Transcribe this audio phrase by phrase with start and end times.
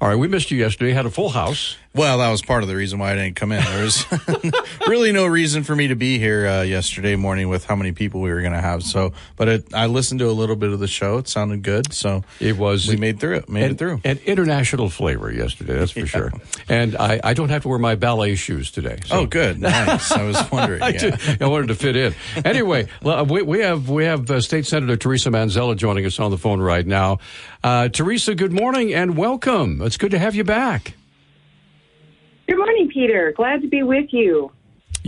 [0.01, 0.93] All right, we missed you yesterday.
[0.93, 1.75] Had a full house.
[1.97, 3.63] Well, that was part of the reason why I didn't come in.
[3.63, 4.05] There was
[4.87, 8.21] really no reason for me to be here uh, yesterday morning with how many people
[8.21, 8.83] we were going to have.
[8.83, 11.17] So, but it, I listened to a little bit of the show.
[11.17, 11.91] It sounded good.
[11.93, 13.49] So It was we made through it.
[13.49, 14.01] Made an, it through.
[14.05, 16.31] An international flavor yesterday, that's for sure.
[16.69, 18.99] And I, I don't have to wear my ballet shoes today.
[19.05, 19.59] so- oh, good.
[19.59, 20.11] Nice.
[20.11, 20.81] I was wondering.
[20.83, 20.97] I, yeah.
[21.15, 22.13] did- I wanted to fit in.
[22.45, 26.37] Anyway, we, we have we have uh, State Senator Teresa Manzella joining us on the
[26.37, 27.17] phone right now.
[27.63, 29.81] Uh, Teresa, good morning and welcome.
[29.81, 30.93] It's good to have you back.
[32.47, 33.33] Good morning, Peter.
[33.35, 34.51] Glad to be with you.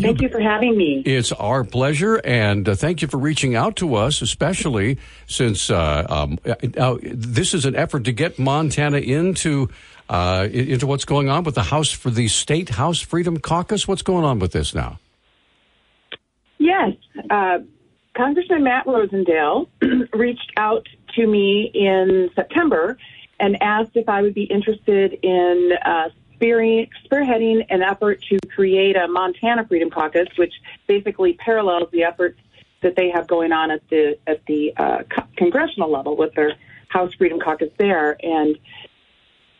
[0.01, 1.01] Thank you for having me.
[1.05, 6.05] It's our pleasure, and uh, thank you for reaching out to us, especially since uh,
[6.09, 6.39] um,
[6.77, 9.69] uh, this is an effort to get Montana into
[10.09, 13.87] uh, into what's going on with the House for the State House Freedom Caucus.
[13.87, 14.99] What's going on with this now?
[16.57, 16.93] Yes,
[17.29, 17.59] uh,
[18.15, 19.67] Congressman Matt Rosendale
[20.13, 22.97] reached out to me in September
[23.39, 29.07] and asked if I would be interested in uh, spearheading an effort to create a
[29.07, 30.53] Montana Freedom Caucus, which
[30.87, 32.39] basically parallels the efforts
[32.81, 35.03] that they have going on at the at the uh,
[35.35, 36.53] congressional level with their
[36.87, 38.57] House Freedom Caucus there, and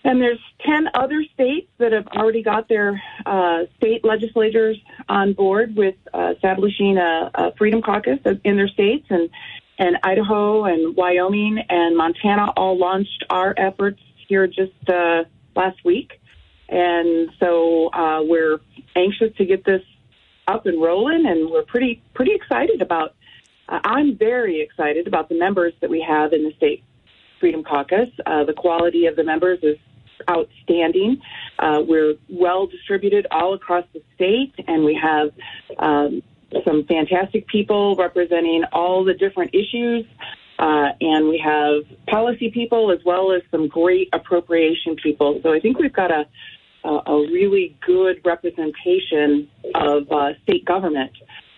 [0.04, 4.78] and there's 10 other states that have already got their uh, state legislators
[5.10, 9.06] on board with uh, establishing a, a freedom caucus in their states.
[9.10, 9.30] And,
[9.78, 15.26] and Idaho and Wyoming and Montana all launched our efforts here just uh,
[15.56, 16.19] last week.
[16.70, 18.60] And so uh, we're
[18.96, 19.82] anxious to get this
[20.48, 23.16] up and rolling, and we're pretty pretty excited about.
[23.68, 26.84] Uh, I'm very excited about the members that we have in the state
[27.40, 28.10] Freedom Caucus.
[28.26, 29.78] Uh, the quality of the members is
[30.30, 31.22] outstanding.
[31.58, 35.30] Uh, we're well distributed all across the state, and we have
[35.78, 36.22] um,
[36.66, 40.06] some fantastic people representing all the different issues.
[40.58, 45.40] Uh, and we have policy people as well as some great appropriation people.
[45.42, 46.28] So I think we've got a
[46.84, 51.12] a, a really good representation of uh, state government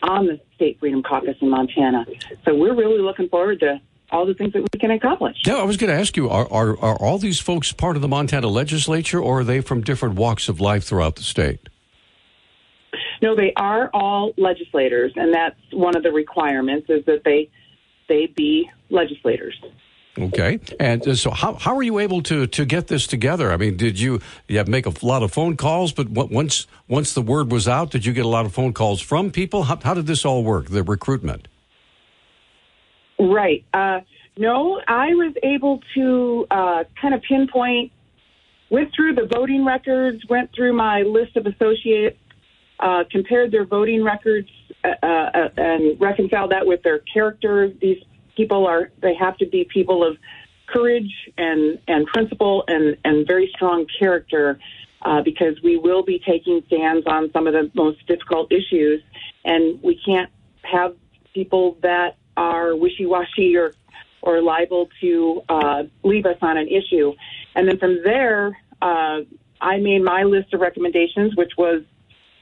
[0.04, 2.06] on the State Freedom Caucus in Montana.
[2.46, 3.80] So we're really looking forward to
[4.12, 5.38] all the things that we can accomplish.
[5.46, 8.02] Yeah, I was going to ask you: are, are are all these folks part of
[8.02, 11.70] the Montana legislature, or are they from different walks of life throughout the state?
[13.22, 17.50] No, they are all legislators, and that's one of the requirements is that they
[18.10, 19.60] they be legislators.
[20.18, 23.54] Okay, and uh, so how how are you able to to get this together?
[23.54, 25.94] I mean, did you you make a lot of phone calls?
[25.94, 29.02] But once once the word was out, did you get a lot of phone calls
[29.02, 29.64] from people?
[29.64, 30.70] How, how did this all work?
[30.70, 31.48] The recruitment.
[33.18, 33.64] Right.
[33.74, 34.02] Uh,
[34.38, 37.92] no, I was able to uh, kind of pinpoint,
[38.70, 42.18] went through the voting records, went through my list of associates,
[42.80, 44.50] uh, compared their voting records,
[44.84, 47.72] uh, uh, and reconciled that with their character.
[47.80, 48.04] These
[48.36, 50.18] people are, they have to be people of
[50.68, 54.60] courage and, and principle and, and very strong character.
[55.04, 59.02] Uh, because we will be taking stands on some of the most difficult issues,
[59.44, 60.30] and we can't
[60.62, 60.96] have
[61.34, 63.74] people that are wishy-washy or
[64.22, 67.14] or liable to uh, leave us on an issue.
[67.56, 69.22] And then from there, uh,
[69.60, 71.82] I made my list of recommendations, which was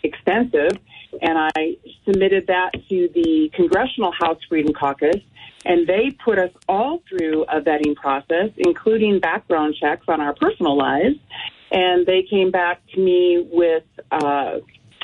[0.03, 0.71] extensive,
[1.21, 5.21] and I submitted that to the Congressional House Freedom Caucus,
[5.65, 10.77] and they put us all through a vetting process, including background checks on our personal
[10.77, 11.15] lives.
[11.71, 14.59] And they came back to me with uh,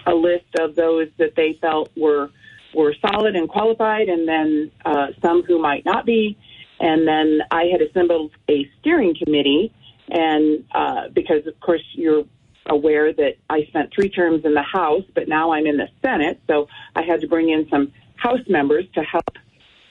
[0.05, 2.29] a list of those that they felt were
[2.73, 6.37] were solid and qualified, and then uh, some who might not be.
[6.79, 9.73] And then I had assembled a steering committee,
[10.09, 12.25] and uh, because of course you're
[12.65, 16.41] aware that I spent three terms in the House, but now I'm in the Senate,
[16.47, 19.37] so I had to bring in some House members to help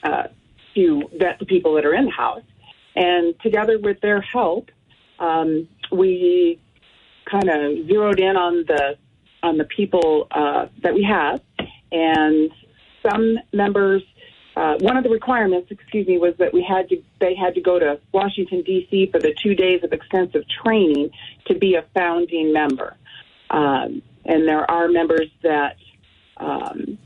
[0.03, 0.23] uh,
[0.75, 2.43] to vet the people that are in the House.
[2.95, 4.69] And together with their help,
[5.19, 6.59] um, we
[7.29, 8.97] kind of zeroed in on the
[9.43, 11.41] on the people uh, that we have,
[11.91, 12.51] and
[13.07, 14.03] some members.
[14.55, 17.61] Uh, one of the requirements, excuse me, was that we had to they had to
[17.61, 19.09] go to Washington D.C.
[19.11, 21.09] for the two days of extensive training
[21.47, 22.95] to be a founding member.
[23.49, 25.75] Um, and there are members that
[26.37, 26.97] um,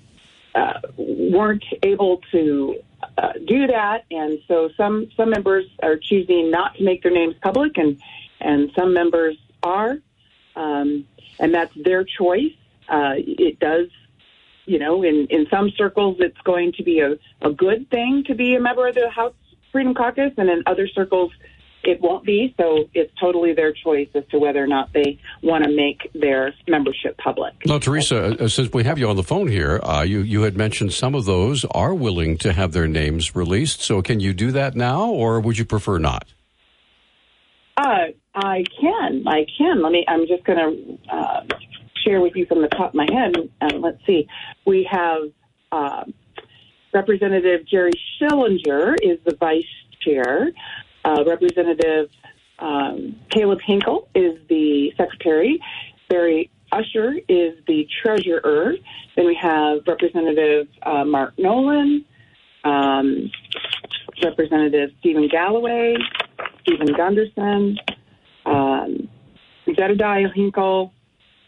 [0.56, 2.75] uh, weren't able to
[3.19, 7.36] uh, do that, and so some some members are choosing not to make their names
[7.42, 8.01] public, and
[8.39, 9.98] and some members are,
[10.56, 11.06] um,
[11.39, 12.54] and that's their choice.
[12.88, 13.89] Uh, it does,
[14.66, 18.36] you know, in in some circles, it's going to be a, a good thing to
[18.36, 19.33] be a member of the House
[19.71, 21.31] Freedom Caucus, and in other circles,
[21.84, 22.54] it won't be.
[22.58, 26.54] So it's totally their choice as to whether or not they want to make their
[26.68, 27.54] membership public.
[27.66, 30.58] Now, Teresa, uh, since we have you on the phone here, uh, you you had
[30.58, 33.81] mentioned some of those are willing to have their names released.
[33.81, 36.26] So can you do that now, or would you prefer not?
[37.78, 39.24] Uh, I can.
[39.26, 39.81] I can.
[39.81, 40.06] Let me.
[40.08, 41.42] I'm just going to uh,
[42.06, 43.36] share with you from the top of my head.
[43.62, 44.28] And let's see.
[44.66, 45.22] We have
[45.72, 46.04] uh,
[46.94, 49.64] Representative Jerry Schillinger is the vice
[50.02, 50.52] chair.
[51.06, 52.10] Uh, Representative
[52.60, 55.62] um, Caleb Hinkle is the secretary.
[56.10, 58.74] Barry Usher is the treasurer.
[59.16, 62.06] Then we have Representative uh, Mark Noland,
[62.63, 63.31] um,
[64.24, 65.96] Representative Stephen Galloway,
[66.62, 67.78] Stephen Gunderson,
[68.45, 69.10] um,
[69.68, 70.94] Jedediah Hinkle.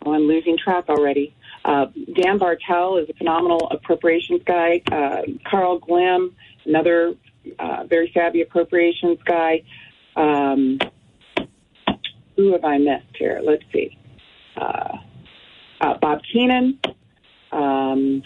[0.04, 1.36] Oh, I'm losing track already.
[1.63, 4.81] Uh, Dan Bartel is a phenomenal appropriations guy.
[4.92, 6.33] Uh, Carl Glimm,
[6.65, 7.13] another
[7.59, 9.63] uh, very savvy appropriations guy.
[10.15, 10.79] Um,
[12.35, 13.41] who have I missed here?
[13.43, 13.97] Let's see.
[14.55, 14.97] Uh,
[15.79, 16.79] uh, Bob Keenan.
[17.51, 18.23] Um,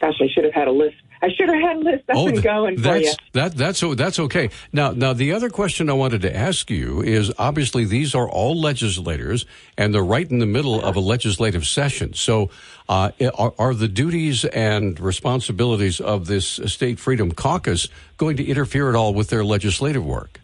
[0.00, 2.28] gosh, I should have had a list I should have had a list up oh,
[2.28, 3.12] and going for you.
[3.32, 4.48] That, that's that's okay.
[4.72, 8.58] Now, now the other question I wanted to ask you is obviously these are all
[8.58, 9.44] legislators,
[9.76, 12.14] and they're right in the middle of a legislative session.
[12.14, 12.48] So,
[12.88, 18.88] uh, are, are the duties and responsibilities of this state freedom caucus going to interfere
[18.88, 20.40] at all with their legislative work?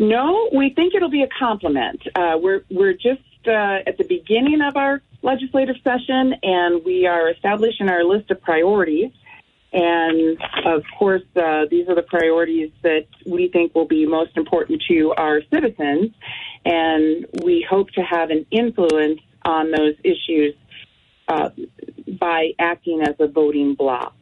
[0.00, 2.02] No, we think it'll be a compliment.
[2.14, 7.30] Uh, we're we're just uh, at the beginning of our legislative session, and we are
[7.30, 9.10] establishing our list of priorities.
[9.72, 14.82] And of course, uh, these are the priorities that we think will be most important
[14.88, 16.12] to our citizens.
[16.64, 20.54] And we hope to have an influence on those issues
[21.28, 21.50] uh,
[22.18, 24.14] by acting as a voting bloc.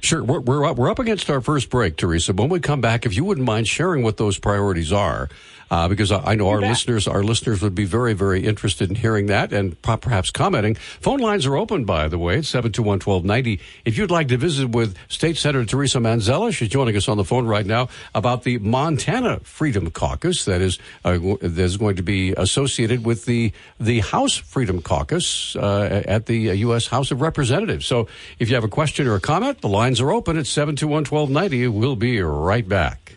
[0.00, 0.22] Sure.
[0.22, 2.32] We're, we're, up, we're up against our first break, Teresa.
[2.32, 5.28] When we come back, if you wouldn't mind sharing what those priorities are,
[5.74, 8.94] uh, because I, I know our listeners, our listeners would be very, very interested in
[8.94, 10.76] hearing that and perhaps commenting.
[10.76, 13.58] Phone lines are open, by the way, at 721-1290.
[13.84, 17.24] If you'd like to visit with State Senator Teresa Manzella, she's joining us on the
[17.24, 22.04] phone right now about the Montana Freedom Caucus that is, uh, that is going to
[22.04, 26.86] be associated with the, the House Freedom Caucus uh, at the U.S.
[26.86, 27.84] House of Representatives.
[27.84, 28.06] So
[28.38, 31.68] if you have a question or a comment, the lines are open at 721-1290.
[31.72, 33.13] We'll be right back.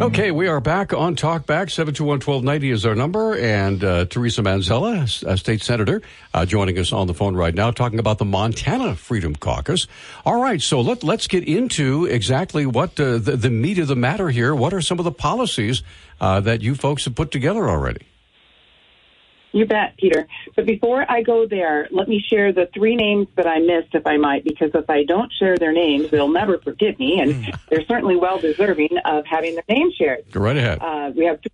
[0.00, 1.68] Okay, we are back on Talkback.
[1.68, 3.38] 721-1290 is our number.
[3.38, 6.02] And uh, Teresa Manzella, a state senator,
[6.32, 9.86] uh, joining us on the phone right now, talking about the Montana Freedom Caucus.
[10.26, 13.94] All right, so let, let's get into exactly what uh, the, the meat of the
[13.94, 14.52] matter here.
[14.52, 15.84] What are some of the policies
[16.20, 18.04] uh, that you folks have put together already?
[19.54, 20.26] You bet, Peter.
[20.56, 24.04] But before I go there, let me share the three names that I missed, if
[24.04, 27.50] I might, because if I don't share their names, they'll never forgive me, and hmm.
[27.70, 30.24] they're certainly well deserving of having their name shared.
[30.32, 30.78] Go right ahead.
[30.82, 31.50] Uh, we have two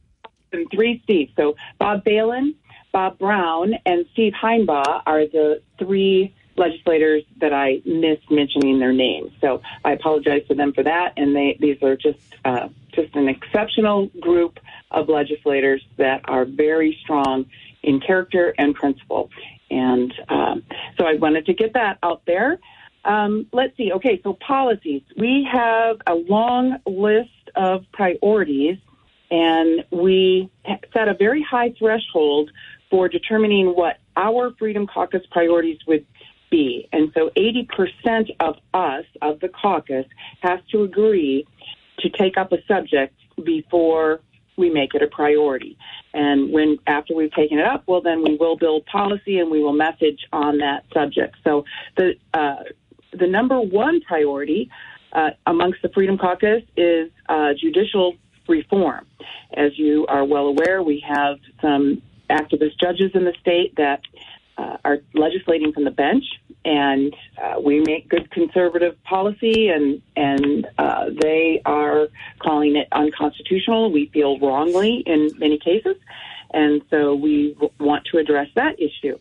[0.53, 1.31] and three Steve.
[1.37, 2.55] So Bob Balin,
[2.91, 9.33] Bob Brown, and Steve Hinebauch are the three legislators that I missed mentioning their names.
[9.43, 11.15] So I apologize to them for that.
[11.19, 14.59] And they these are just uh, just an exceptional group
[14.91, 17.47] of legislators that are very strong
[17.83, 19.31] in character and principle.
[19.71, 20.63] And um,
[20.99, 22.59] so I wanted to get that out there.
[23.05, 23.93] Um, let's see.
[23.93, 25.03] Okay, so policies.
[25.17, 28.79] We have a long list of priorities,
[29.31, 30.51] and we
[30.93, 32.51] set a very high threshold
[32.91, 36.05] for determining what our Freedom Caucus priorities would
[36.51, 36.89] be.
[36.93, 40.07] And so 80% of us, of the caucus,
[40.41, 41.47] has to agree
[42.01, 44.21] to take up a subject before
[44.57, 45.77] we make it a priority.
[46.13, 49.63] And when after we've taken it up, well, then we will build policy and we
[49.63, 51.37] will message on that subject.
[51.45, 51.65] So
[51.97, 52.65] the uh,
[53.13, 54.71] the number one priority
[55.13, 58.15] uh, amongst the Freedom Caucus is uh, judicial
[58.49, 59.07] reform.
[59.55, 64.01] As you are well aware, we have some activist judges in the state that
[64.59, 66.25] uh, are legislating from the bench,
[66.65, 73.91] and uh, we make good conservative policy, and and uh, they are calling it unconstitutional.
[73.91, 75.97] We feel wrongly in many cases,
[76.53, 79.19] and so we w- want to address that issue.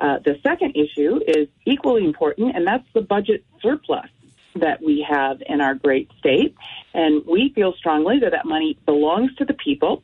[0.00, 4.08] Uh, the second issue is equally important, and that's the budget surplus
[4.56, 6.54] that we have in our great state.
[6.92, 10.02] And we feel strongly that that money belongs to the people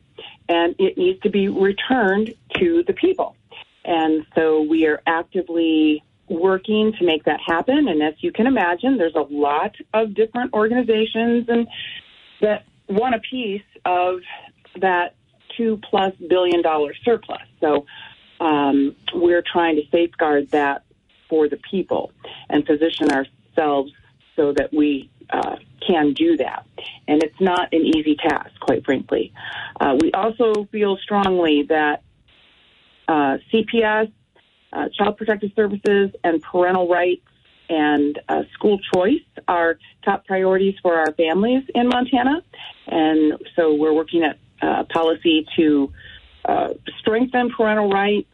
[0.49, 3.35] and it needs to be returned to the people.
[3.83, 7.87] And so we are actively working to make that happen.
[7.87, 11.67] And as you can imagine, there's a lot of different organizations and
[12.41, 14.19] that want a piece of
[14.79, 15.15] that
[15.57, 17.41] two plus billion dollar surplus.
[17.59, 17.85] So
[18.39, 20.83] um, we're trying to safeguard that
[21.29, 22.11] for the people
[22.49, 23.91] and position ourselves
[24.35, 26.65] so that we uh, can do that.
[27.07, 29.33] And it's not an easy task, quite frankly.
[29.79, 32.03] Uh, we also feel strongly that
[33.11, 34.09] uh, CPS,
[34.71, 37.27] uh, Child Protective Services, and parental rights
[37.67, 42.41] and uh, school choice are top priorities for our families in Montana.
[42.87, 45.91] And so we're working at uh, policy to
[46.99, 48.29] strengthen parental rights,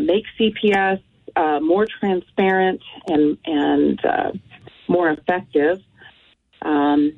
[0.00, 1.02] make CPS
[1.62, 4.00] more transparent and, and
[4.88, 5.80] more effective,
[6.62, 7.12] um,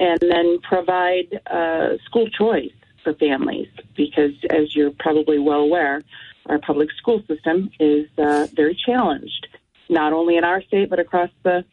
[0.00, 2.72] and then provide uh, school choice
[3.06, 6.02] for families because, as you're probably well aware,
[6.46, 9.46] our public school system is uh, very challenged,
[9.88, 11.64] not only in our state but across the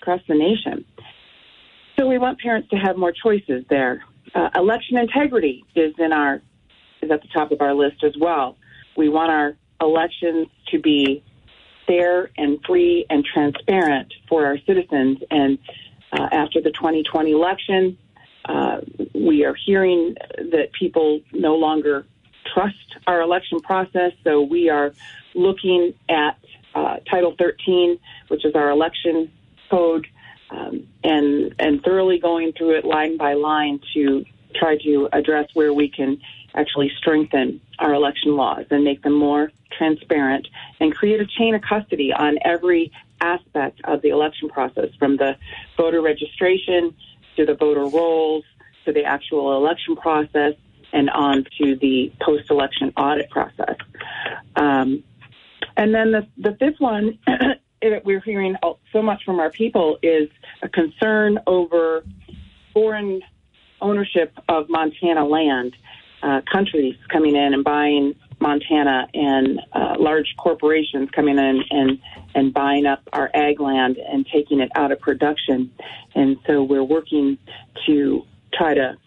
[0.00, 0.84] across the nation.
[1.98, 4.04] So we want parents to have more choices there.
[4.34, 6.40] Uh, election integrity is in our
[7.02, 8.56] is at the top of our list as well.
[8.96, 11.24] We want our elections to be
[11.88, 15.18] fair and free and transparent for our citizens.
[15.28, 15.58] And
[16.12, 17.98] uh, after the 2020 election,
[18.44, 18.80] uh,
[19.14, 22.06] we are hearing that people no longer
[22.52, 24.12] trust our election process.
[24.24, 24.92] So we are
[25.34, 26.38] looking at
[26.74, 29.30] uh, Title 13, which is our election
[29.70, 30.06] code,
[30.50, 35.72] um, and and thoroughly going through it line by line to try to address where
[35.72, 36.18] we can
[36.54, 40.46] actually strengthen our election laws and make them more transparent
[40.80, 45.36] and create a chain of custody on every aspect of the election process from the
[45.76, 46.94] voter registration
[47.36, 48.44] to the voter rolls
[48.84, 50.54] to the actual election process
[50.92, 53.76] and on to the post election audit process.
[54.56, 55.02] Um,
[55.76, 58.56] and then the, the fifth one that we're hearing
[58.92, 60.28] so much from our people is
[60.62, 62.04] a concern over
[62.72, 63.20] foreign
[63.80, 65.74] ownership of Montana land
[66.22, 71.98] uh, countries coming in and buying Montana and uh, large corporations coming in and
[72.34, 75.70] and buying up our ag land and taking it out of production.
[76.14, 77.38] And so we're working
[77.86, 78.98] to try to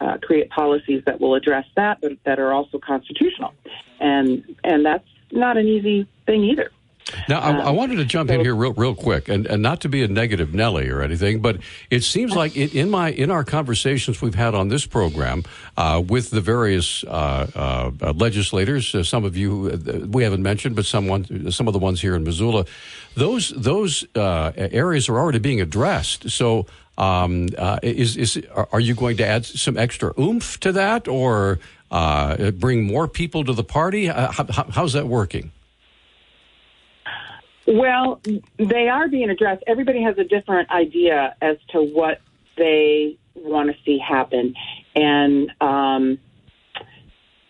[0.00, 3.52] uh, create policies that will address that, but that are also constitutional.
[4.00, 6.70] And and that's not an easy thing either.
[7.28, 9.88] Now, I, I, wanted to jump in here real, real quick, and, and not to
[9.88, 11.58] be a negative Nelly or anything, but
[11.90, 15.44] it seems like it, in my in our conversations we've had on this program
[15.76, 20.76] uh, with the various uh, uh, legislators, uh, some of you uh, we haven't mentioned,
[20.76, 22.66] but someone some of the ones here in Missoula,
[23.14, 26.30] those those uh, areas are already being addressed.
[26.30, 26.66] So.
[26.98, 27.50] Um,
[27.84, 31.60] is is are you going to add some extra oomph to that, or
[32.58, 34.06] bring more people to the party?
[34.06, 35.52] How, how's that working?
[37.70, 38.22] Well,
[38.56, 39.62] they are being addressed.
[39.66, 42.22] Everybody has a different idea as to what
[42.56, 44.54] they want to see happen.
[44.96, 46.18] And um,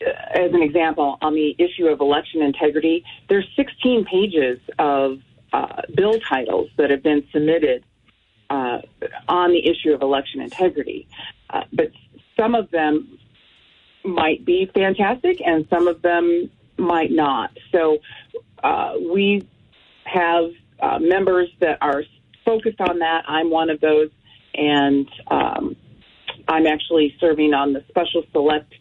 [0.01, 5.21] as an example, on the issue of election integrity, there's 16 pages of
[5.53, 7.85] uh, bill titles that have been submitted
[8.51, 8.81] uh,
[9.29, 11.07] on the issue of election integrity.
[11.49, 11.93] Uh, but
[12.37, 13.19] some of them
[14.05, 17.57] might be fantastic and some of them might not.
[17.71, 17.99] So
[18.65, 19.47] uh, we
[20.13, 20.51] have
[20.81, 22.03] uh, members that are
[22.45, 23.25] focused on that.
[23.27, 24.11] I'm one of those,
[24.55, 25.77] and um,
[26.49, 28.73] I'm actually serving on the special select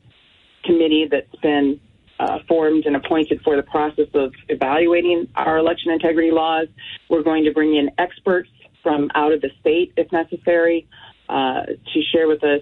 [0.63, 1.79] committee that's been
[2.19, 6.67] uh, formed and appointed for the process of evaluating our election integrity laws.
[7.09, 8.49] We're going to bring in experts
[8.81, 10.87] from out of the state if necessary
[11.29, 12.61] uh, to share with us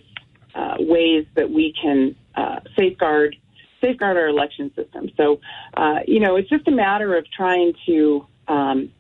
[0.56, 3.36] uh, ways that we can uh, safeguard
[3.82, 5.12] safeguard our election system.
[5.16, 5.40] So,
[5.76, 8.92] uh, you know, it's just a matter of trying to um,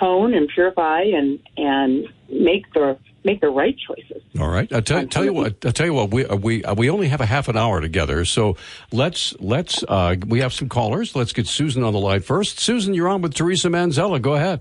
[0.00, 4.22] hone and purify and and make the make the right choices.
[4.40, 4.72] All right.
[4.72, 5.64] I tell, tell you what.
[5.64, 6.10] I tell you what.
[6.10, 8.56] We uh, we uh, we only have a half an hour together, so
[8.90, 11.14] let's let's uh, we have some callers.
[11.14, 12.58] Let's get Susan on the line first.
[12.58, 14.20] Susan, you're on with Teresa Manzella.
[14.20, 14.60] Go ahead.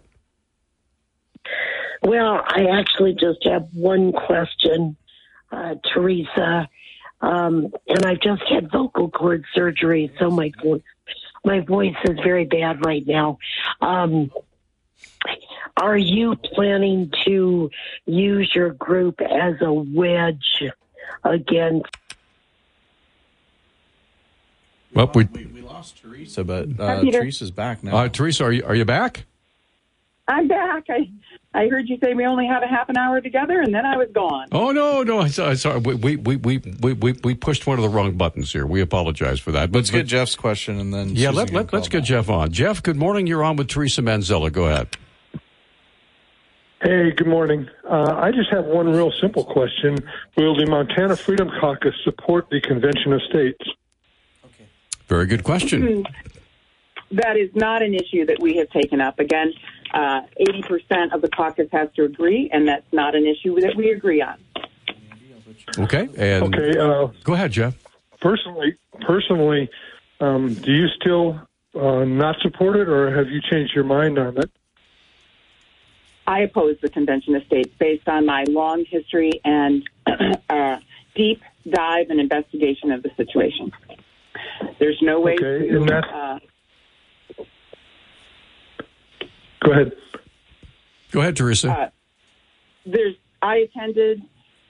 [2.03, 4.97] Well, I actually just have one question,
[5.51, 6.67] uh, Teresa,
[7.21, 10.81] um, and I've just had vocal cord surgery, so my voice
[11.43, 13.37] my voice is very bad right now.
[13.81, 14.31] Um,
[15.77, 17.69] are you planning to
[18.05, 20.63] use your group as a wedge
[21.23, 21.87] against?
[24.93, 27.95] Well, we, We, we lost Teresa, but uh, Teresa's back now.
[27.95, 29.25] uh, Teresa, are you are you back?
[30.27, 30.83] I'm back.
[30.89, 31.09] I
[31.53, 33.97] I heard you say we only have a half an hour together, and then I
[33.97, 34.47] was gone.
[34.53, 37.67] Oh no, no, I saw, I saw we, we, we, we, we, we we pushed
[37.67, 38.65] one of the wrong buttons here.
[38.65, 39.71] We apologize for that.
[39.71, 42.07] But, Let's get Jeff's question and then yeah, Susan let, let, let's get back.
[42.07, 42.51] Jeff on.
[42.53, 43.27] Jeff, good morning.
[43.27, 44.51] You're on with Teresa Manzella.
[44.51, 44.95] Go ahead.
[46.81, 47.67] Hey, good morning.
[47.87, 49.97] Uh, I just have one real simple question.
[50.37, 53.59] Will the Montana Freedom Caucus support the Convention of States?
[54.45, 54.65] Okay.
[55.07, 56.05] Very good question.
[57.11, 59.19] That is not an issue that we have taken up.
[59.19, 59.53] Again,
[59.93, 63.91] uh, 80% of the caucus has to agree, and that's not an issue that we
[63.91, 64.37] agree on.
[65.79, 66.77] Okay, and Okay.
[66.77, 67.75] Uh, go ahead, Jeff.
[68.21, 69.69] personally, personally,
[70.19, 71.39] um, do you still
[71.75, 74.49] uh, not support it, or have you changed your mind on it?
[76.27, 79.83] I oppose the Convention of States based on my long history and
[80.49, 80.77] uh,
[81.15, 83.71] deep dive and investigation of the situation.
[84.79, 85.77] There's no way Okay, to.
[85.77, 86.39] and that's- Uh,
[89.63, 89.91] Go ahead.
[91.11, 91.71] Go ahead, Teresa.
[91.71, 91.89] Uh,
[92.85, 93.15] there's.
[93.43, 94.21] I attended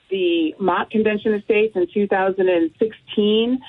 [0.09, 3.59] the Mock Convention of States in 2016,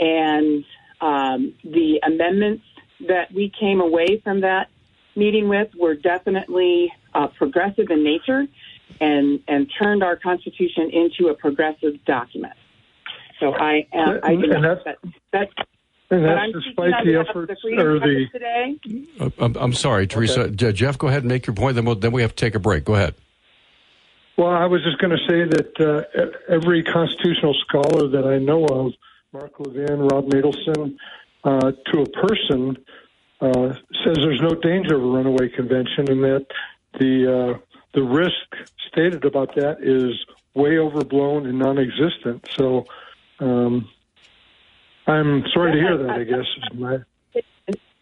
[0.00, 0.64] and
[1.00, 2.64] um, the amendments
[3.06, 4.68] that we came away from that
[5.14, 8.46] meeting with were definitely uh, progressive in nature,
[9.00, 12.54] and and turned our Constitution into a progressive document.
[13.40, 14.20] So I am.
[14.22, 14.96] I do And that's-
[15.32, 15.48] that.
[16.08, 16.16] That.
[16.16, 18.26] And that's I'm despite the behalf of efforts the or the.
[18.32, 19.32] Today.
[19.38, 20.50] I'm, I'm sorry, Teresa.
[20.50, 21.74] Je- Jeff, go ahead and make your point.
[21.74, 22.84] Then we'll, then we have to take a break.
[22.84, 23.14] Go ahead.
[24.36, 28.66] Well, I was just going to say that uh, every constitutional scholar that I know
[28.66, 28.92] of,
[29.32, 30.96] Mark Levin, Rob Natelson,
[31.42, 32.76] uh, to a person,
[33.40, 36.46] uh, says there's no danger of a runaway convention, and that
[36.98, 37.58] the uh,
[37.94, 40.12] the risk stated about that is
[40.54, 42.46] way overblown and non-existent.
[42.56, 42.86] So,
[43.40, 43.88] um,
[45.06, 46.10] I'm sorry to hear that.
[46.10, 46.98] I guess my.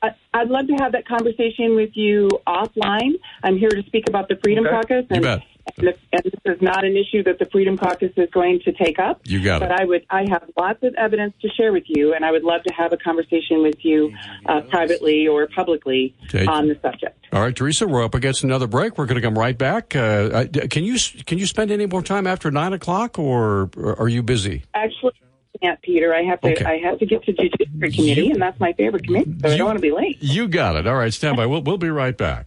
[0.02, 3.12] I- I'd love to have that conversation with you offline.
[3.42, 4.74] I'm here to speak about the Freedom Okay.
[4.76, 5.42] Caucus, You and, bet.
[5.78, 8.72] and, if- and this is not an issue that the Freedom Caucus is going to
[8.72, 9.22] take up.
[9.24, 9.80] You got but it.
[9.80, 12.62] I would, I have lots of evidence to share with you, and I would love
[12.64, 14.12] to have a conversation with you
[14.44, 16.44] uh, privately or publicly Okay.
[16.44, 17.16] on the subject.
[17.32, 18.98] All right, Teresa, we're up against another break.
[18.98, 19.96] We're going to come right back.
[19.96, 24.08] Uh, can you can you spend any more time after nine o'clock, or, or are
[24.08, 24.64] you busy?
[24.74, 26.14] Actually, I can't, Peter.
[26.14, 26.64] I have to, Okay.
[26.64, 29.58] I have to get to Judiciary Committee, and that's my favorite committee, so I You-
[29.58, 30.18] don't want to be late.
[30.20, 30.86] You got it.
[30.86, 31.46] All right, stand by.
[31.46, 32.46] We'll we'll be right back.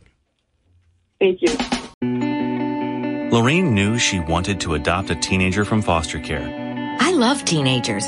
[1.19, 1.49] Thank you.
[3.31, 6.47] Lorraine knew she wanted to adopt a teenager from foster care.
[6.99, 8.05] I love teenagers.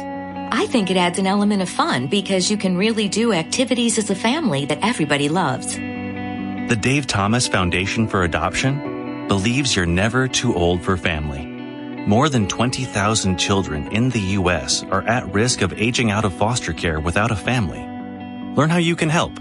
[0.51, 4.09] I think it adds an element of fun because you can really do activities as
[4.09, 5.75] a family that everybody loves.
[5.75, 11.45] The Dave Thomas Foundation for Adoption believes you're never too old for family.
[12.09, 14.81] More than 20,000 children in the U.S.
[14.81, 17.77] are at risk of aging out of foster care without a family.
[18.55, 19.33] Learn how you can help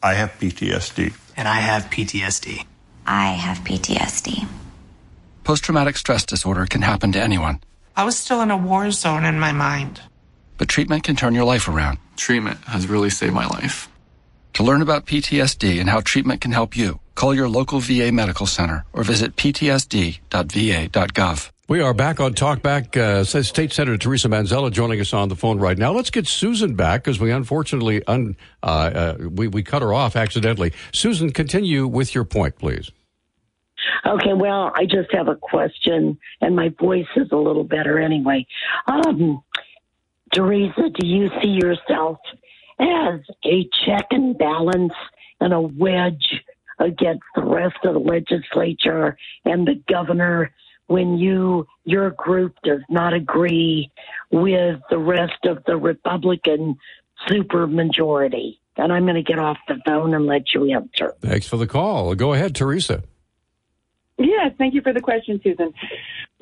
[0.04, 1.16] I have PTSD.
[1.36, 2.64] And I have PTSD.
[3.08, 4.48] I have PTSD.
[5.44, 7.60] Post traumatic stress disorder can happen to anyone,
[7.96, 10.02] I was still in a war zone in my mind.
[10.62, 11.98] But treatment can turn your life around.
[12.16, 13.90] Treatment has really saved my life.
[14.54, 18.46] To learn about PTSD and how treatment can help you, call your local VA medical
[18.46, 20.20] center or visit ptsd.va.gov.
[21.68, 22.96] We are back on Talkback.
[22.96, 25.94] Uh, State Senator Teresa Manzella joining us on the phone right now.
[25.94, 30.16] Let's get Susan back because we unfortunately un, uh, uh, we we cut her off
[30.16, 30.74] accidentally.
[30.92, 32.92] Susan, continue with your point, please.
[34.06, 38.46] Okay, well, I just have a question, and my voice is a little better anyway.
[38.88, 39.44] Um,
[40.34, 42.18] Teresa, do you see yourself
[42.80, 44.94] as a check and balance
[45.40, 46.42] and a wedge
[46.80, 50.52] against the rest of the legislature and the governor
[50.88, 53.92] when you your group does not agree
[54.32, 56.78] with the rest of the Republican
[57.28, 58.58] supermajority?
[58.78, 61.14] And I'm going to get off the phone and let you answer.
[61.22, 62.16] Thanks for the call.
[62.16, 63.04] Go ahead, Teresa.
[64.18, 65.74] Yes, thank you for the question, Susan.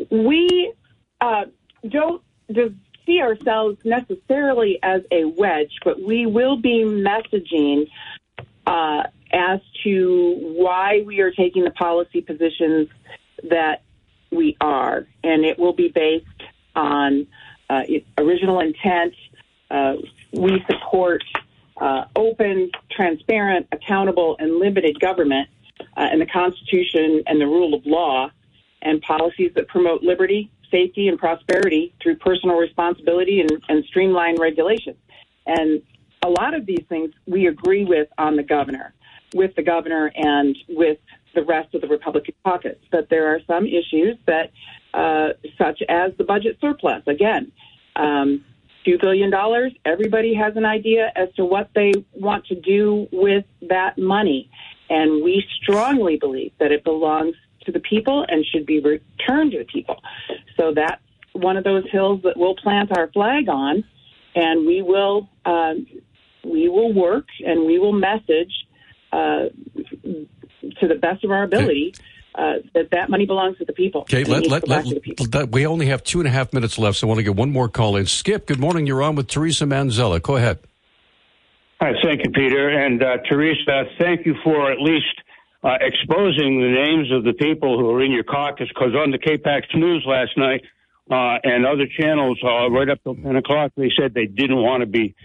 [0.09, 0.73] We
[1.21, 1.45] uh,
[1.87, 2.21] don't
[2.51, 2.75] just
[3.09, 7.89] see ourselves necessarily as a wedge, but we will be messaging
[8.67, 12.87] uh, as to why we are taking the policy positions
[13.49, 13.81] that
[14.31, 16.25] we are, and it will be based
[16.75, 17.25] on
[17.69, 17.81] uh,
[18.17, 19.13] original intent.
[19.71, 19.95] Uh,
[20.31, 21.23] we support
[21.77, 25.49] uh, open, transparent, accountable, and limited government
[25.97, 28.29] uh, and the Constitution and the rule of law.
[28.81, 34.97] and policies that promote liberty, safety, and prosperity through personal responsibility and, and streamlined regulations.
[35.45, 35.81] And
[36.23, 38.93] a lot of these things we agree with on the governor,
[39.33, 40.97] with the governor and with
[41.35, 42.77] the rest of the Republican caucus.
[42.91, 44.51] But there are some issues that,
[44.93, 47.03] uh, such as the budget surplus.
[47.07, 47.51] Again,
[47.95, 48.43] um,
[48.85, 49.31] $2 billion,
[49.85, 54.49] everybody has an idea as to what they want to do with that money.
[54.89, 59.59] And we strongly believe that it belongs to the people and should be returned to
[59.59, 60.01] the people.
[60.57, 61.01] So that's
[61.33, 63.83] one of those hills that we'll plant our flag on,
[64.35, 65.85] and we will um,
[66.43, 68.53] we will work and we will message
[69.11, 69.45] uh,
[70.79, 71.93] to the best of our ability.
[72.35, 74.01] Uh, that that money belongs to the people.
[74.01, 74.85] Okay, let, let, let,
[75.33, 77.35] let, we only have two and a half minutes left, so I want to get
[77.35, 78.05] one more call in.
[78.05, 78.85] Skip, good morning.
[78.85, 80.21] You're on with Teresa Manzella.
[80.21, 80.59] Go ahead.
[81.81, 82.69] Hi, thank you, Peter.
[82.69, 85.05] And uh, Teresa, thank you for at least
[85.63, 89.17] uh, exposing the names of the people who are in your caucus, because on the
[89.17, 90.61] KPAX News last night
[91.11, 94.81] uh, and other channels, uh, right up till 10 o'clock, they said they didn't want
[94.81, 95.15] to be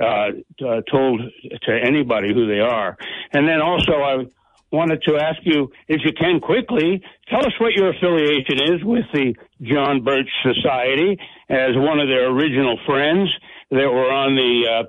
[0.00, 0.30] uh,
[0.66, 1.20] uh, told
[1.62, 2.96] to anybody who they are.
[3.32, 4.24] And then also, I
[4.72, 9.04] wanted to ask you, if you can quickly, tell us what your affiliation is with
[9.12, 11.16] the John Birch Society
[11.48, 13.30] as one of their original friends
[13.70, 14.86] that were on the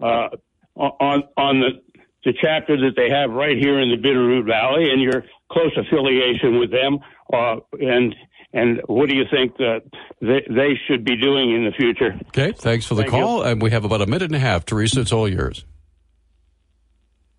[0.00, 0.28] uh, uh,
[0.76, 1.93] on on the
[2.24, 6.58] the chapter that they have right here in the Bitterroot Valley, and your close affiliation
[6.58, 6.98] with them,
[7.32, 8.14] uh, and
[8.52, 9.82] and what do you think that
[10.20, 12.18] they, they should be doing in the future?
[12.28, 13.50] Okay, thanks for the Thank call, you.
[13.50, 14.64] and we have about a minute and a half.
[14.64, 15.64] Teresa, it's all yours.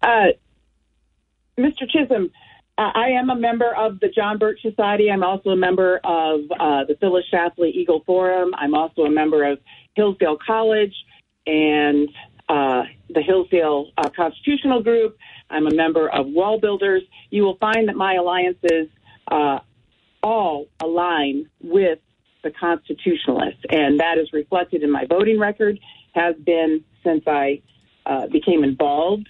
[0.01, 0.33] Uh,
[1.57, 1.89] Mr.
[1.89, 2.29] Chisholm,
[2.77, 5.09] uh, I am a member of the John Birch Society.
[5.09, 8.51] I'm also a member of uh, the Phyllis Schlafly Eagle Forum.
[8.57, 9.59] I'm also a member of
[9.95, 10.93] Hillsdale College
[11.47, 12.09] and
[12.49, 15.17] uh, the Hillsdale uh, Constitutional Group.
[15.49, 17.03] I'm a member of Wall Builders.
[17.29, 18.87] You will find that my alliances
[19.29, 19.59] uh,
[20.21, 21.99] all align with
[22.43, 25.79] the Constitutionalists, and that is reflected in my voting record,
[26.13, 27.61] has been since I
[28.05, 29.27] uh, became involved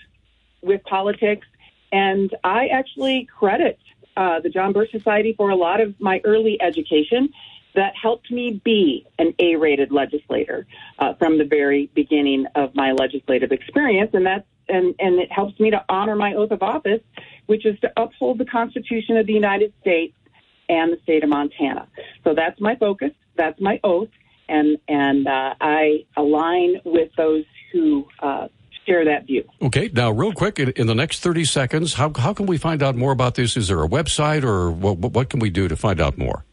[0.62, 1.47] with politics.
[1.91, 3.80] And I actually credit
[4.17, 7.30] uh, the John Birch Society for a lot of my early education
[7.75, 10.65] that helped me be an A rated legislator
[10.99, 14.11] uh, from the very beginning of my legislative experience.
[14.13, 17.01] And that's and, and it helps me to honor my oath of office,
[17.45, 20.15] which is to uphold the Constitution of the United States
[20.69, 21.88] and the state of Montana.
[22.23, 23.11] So that's my focus.
[23.35, 24.09] That's my oath.
[24.49, 28.47] And, and uh, I align with those who uh,
[28.85, 29.43] share that view.
[29.61, 32.83] Okay, now, real quick, in, in, the next 30 seconds, how, how can we find
[32.83, 33.57] out more about this?
[33.57, 36.44] Is there a website or what, what can we do to find out more?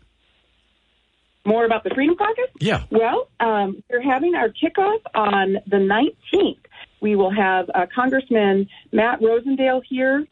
[1.45, 2.51] More about the Freedom Caucus?
[2.61, 2.85] Yeah.
[2.91, 6.59] Well, um, we're having our kickoff on the 19th.
[7.01, 10.25] We will have uh, Congressman Matt Rosendale here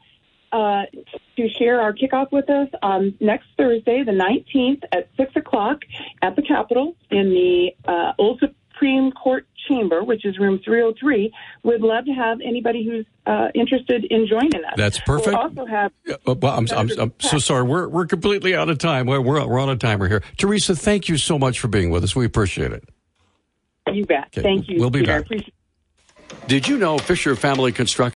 [0.53, 0.83] uh,
[1.37, 5.81] to share our kickoff with us on next Thursday, the 19th at 6 o'clock
[6.23, 8.40] at the Capitol in the uh, Old
[8.81, 11.33] Supreme Court chamber, which is room 303.
[11.62, 14.73] We'd love to have anybody who's uh, interested in joining us.
[14.77, 15.29] That's perfect.
[15.29, 15.93] We'll also have.
[16.07, 17.64] Yeah, well, I'm, I'm, I'm, so sorry.
[17.64, 19.07] We're, we're completely out of time.
[19.07, 20.23] We're, we're, on a timer here.
[20.38, 22.16] Teresa, thank you so much for being with us.
[22.16, 22.88] We appreciate it.
[23.93, 24.29] You bet.
[24.29, 24.79] Okay, Thank you.
[24.79, 25.23] we'll be Peter.
[25.23, 25.53] Back.
[26.47, 28.16] Did you know Fisher Family Construction?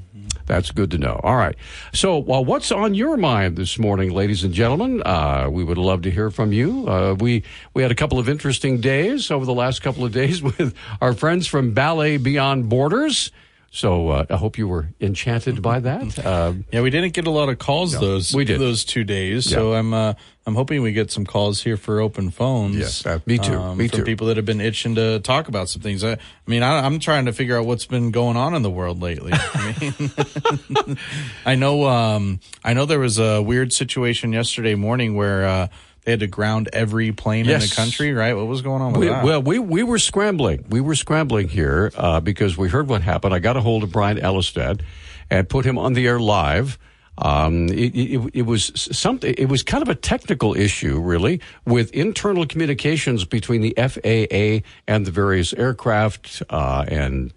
[0.46, 1.20] that's good to know.
[1.24, 1.56] All right.
[1.94, 5.02] So, well, what's on your mind this morning, ladies and gentlemen?
[5.06, 6.88] Uh, we would love to hear from you.
[6.88, 10.42] Uh, we we had a couple of interesting days over the last couple of days
[10.58, 13.32] with our friends from Ballet Beyond Borders.
[13.74, 16.20] So uh, I hope you were enchanted by that.
[16.20, 18.60] Uh, Yeah, we didn't get a lot of calls No, those we did.
[18.60, 19.50] those two days.
[19.50, 20.14] So I'm uh,
[20.48, 22.76] I'm hoping we get some calls here for open phones.
[22.76, 24.06] Yes, uh, me too, um, me from too.
[24.06, 26.04] people that have been itching to talk about some things.
[26.04, 28.70] I, I mean, I, I'm trying to figure out what's been going on in the
[28.72, 29.34] world lately.
[29.34, 30.98] I mean,
[31.46, 35.68] I know um, I know there was a weird situation yesterday morning where uh,
[36.06, 38.12] they had to ground every plane in the country.
[38.12, 38.34] Right?
[38.34, 39.24] What was going on with We, that?
[39.24, 40.66] well, we we were scrambling.
[40.70, 43.36] We were scrambling here uh, because we heard what happened.
[43.36, 44.82] I got a hold of Brian Ellestad
[45.30, 46.80] and put him on the air live.
[47.18, 49.34] Um, it, it, it was something.
[49.38, 55.06] It was kind of a technical issue, really, with internal communications between the FAA and
[55.06, 57.34] the various aircraft uh, and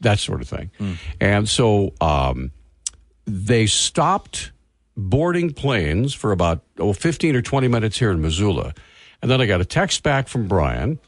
[0.00, 0.70] that sort of thing.
[1.20, 2.52] And so um,
[3.26, 4.52] they stopped
[4.96, 8.74] boarding planes for about oh, 15 or 20 minutes here in Missoula.
[9.22, 10.98] And then I got a text back from Brian.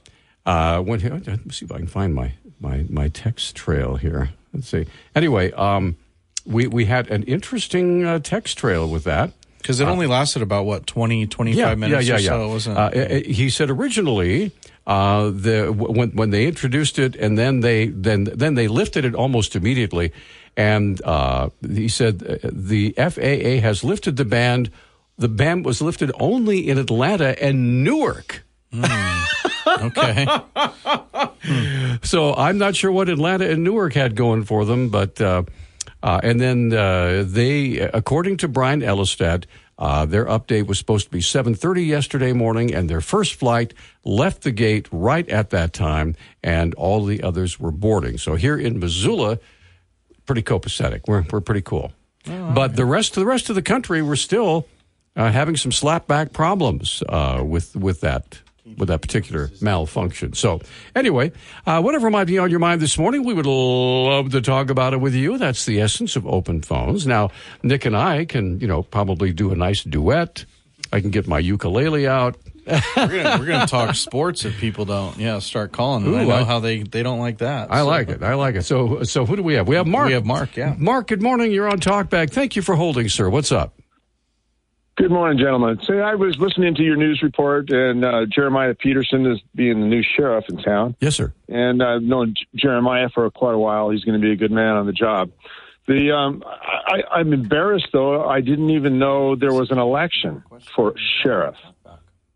[0.46, 4.30] Uh, when let me see if I can find my, my, my text trail here.
[4.52, 4.86] Let's see.
[5.14, 5.96] Anyway, um,
[6.50, 9.32] we, we had an interesting uh, text trail with that.
[9.58, 12.44] because it only lasted about what 20, 25 minutes or so.
[12.44, 12.78] It wasn't.
[12.78, 14.52] Uh, uh, he said originally
[14.86, 19.14] uh, the when when they introduced it and then they then then they lifted it
[19.14, 20.12] almost immediately,
[20.56, 24.68] and uh, he said uh, the FAA has lifted the ban.
[25.18, 28.42] The ban was lifted only in Atlanta and Newark.
[29.66, 30.26] okay.
[32.02, 35.42] So I'm not sure what Atlanta and Newark had going for them, but uh,
[36.02, 39.44] uh, and then uh, they, according to Brian Ellestad,
[39.78, 43.72] uh, their update was supposed to be 7:30 yesterday morning, and their first flight
[44.04, 48.18] left the gate right at that time, and all the others were boarding.
[48.18, 49.38] So here in Missoula,
[50.26, 51.02] pretty copacetic.
[51.06, 51.92] We're we're pretty cool,
[52.26, 54.66] but the rest of the rest of the country, we're still
[55.16, 58.40] uh, having some slapback problems uh, with with that
[58.76, 60.32] with that particular malfunction.
[60.34, 60.60] So
[60.94, 61.32] anyway,
[61.66, 64.92] uh, whatever might be on your mind this morning, we would love to talk about
[64.92, 65.38] it with you.
[65.38, 67.06] That's the essence of open phones.
[67.06, 67.30] Now,
[67.62, 70.44] Nick and I can, you know, probably do a nice duet.
[70.92, 72.36] I can get my ukulele out.
[72.66, 76.04] we're gonna we're gonna talk sports if people don't yeah start calling.
[76.06, 77.72] And I know I- how they they don't like that.
[77.72, 77.86] I so.
[77.86, 78.22] like it.
[78.22, 78.62] I like it.
[78.64, 79.66] So, so who do we have?
[79.66, 80.08] We have Mark.
[80.08, 80.74] We have Mark, yeah.
[80.78, 81.52] Mark, good morning.
[81.52, 82.30] You're on Talkback.
[82.30, 83.30] Thank you for holding, sir.
[83.30, 83.79] What's up?
[85.00, 85.80] Good morning, gentlemen.
[85.88, 89.86] Say, I was listening to your news report, and uh, Jeremiah Peterson is being the
[89.86, 90.94] new sheriff in town.
[91.00, 91.32] Yes, sir.
[91.48, 93.88] And I've known J- Jeremiah for quite a while.
[93.88, 95.30] He's going to be a good man on the job.
[95.88, 98.28] The um, I, I'm embarrassed though.
[98.28, 100.42] I didn't even know there was an election
[100.76, 101.56] for sheriff.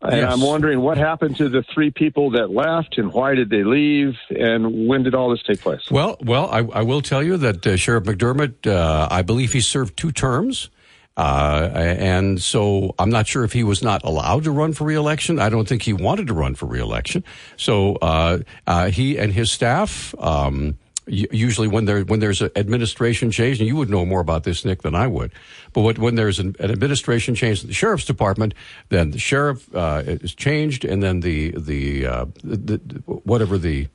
[0.01, 0.33] And Yes.
[0.33, 4.15] I'm wondering what happened to the three people that left, and why did they leave,
[4.31, 5.91] and when did all this take place?
[5.91, 9.61] Well, well, I, I will tell you that uh, Sheriff McDermott, uh, I believe he
[9.61, 10.71] served two terms.
[11.17, 15.39] Uh, and so I'm not sure if he was not allowed to run for reelection.
[15.39, 17.23] I don't think he wanted to run for reelection.
[17.55, 23.31] So uh, uh, he and his staff, um, usually when there when there's an administration
[23.31, 25.31] change, and you would know more about this, Nick, than I would.
[25.71, 28.53] But what, when there's an, an administration change in the sheriff's department,
[28.89, 33.87] then the sheriff uh, is changed, and then the the, uh, the, the whatever the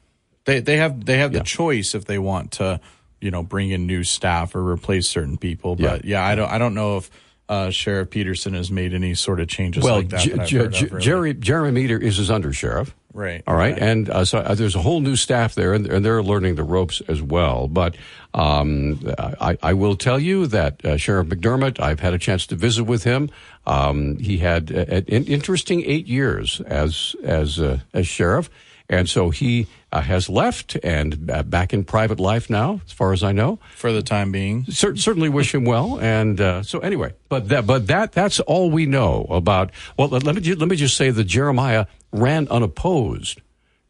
[0.44, 2.80] They they have they have the choice if they want to,
[3.20, 5.76] you know, bring in new staff or replace certain people.
[5.76, 7.10] But yeah, I don't I don't know if
[7.48, 10.20] uh, Sheriff Peterson has made any sort of changes well, like that.
[10.20, 11.04] J- that J- J- of, really.
[11.04, 12.92] Jerry Jeremy Meter is his undersheriff.
[13.12, 13.42] Right.
[13.44, 13.76] All right.
[13.76, 16.62] And uh, so uh, there's a whole new staff there, and, and they're learning the
[16.62, 17.66] ropes as well.
[17.66, 17.96] But
[18.34, 22.54] um, I, I will tell you that uh, Sheriff McDermott, I've had a chance to
[22.54, 23.28] visit with him.
[23.66, 28.48] Um, he had an interesting eight years as as uh, as sheriff,
[28.90, 33.12] and so he uh, has left and uh, back in private life now, as far
[33.12, 33.60] as I know.
[33.76, 34.64] for the time being.
[34.66, 35.98] Cer- certainly wish him well.
[36.00, 39.70] And uh, so anyway, but that but that that's all we know about.
[39.96, 43.40] Well, let, let me ju- let me just say that Jeremiah ran unopposed,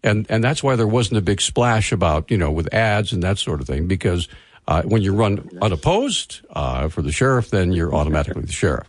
[0.04, 3.22] and and that's why there wasn't a big splash about you know with ads and
[3.22, 4.28] that sort of thing because.
[4.68, 8.88] Uh, when you run unopposed uh, for the sheriff, then you're automatically the sheriff.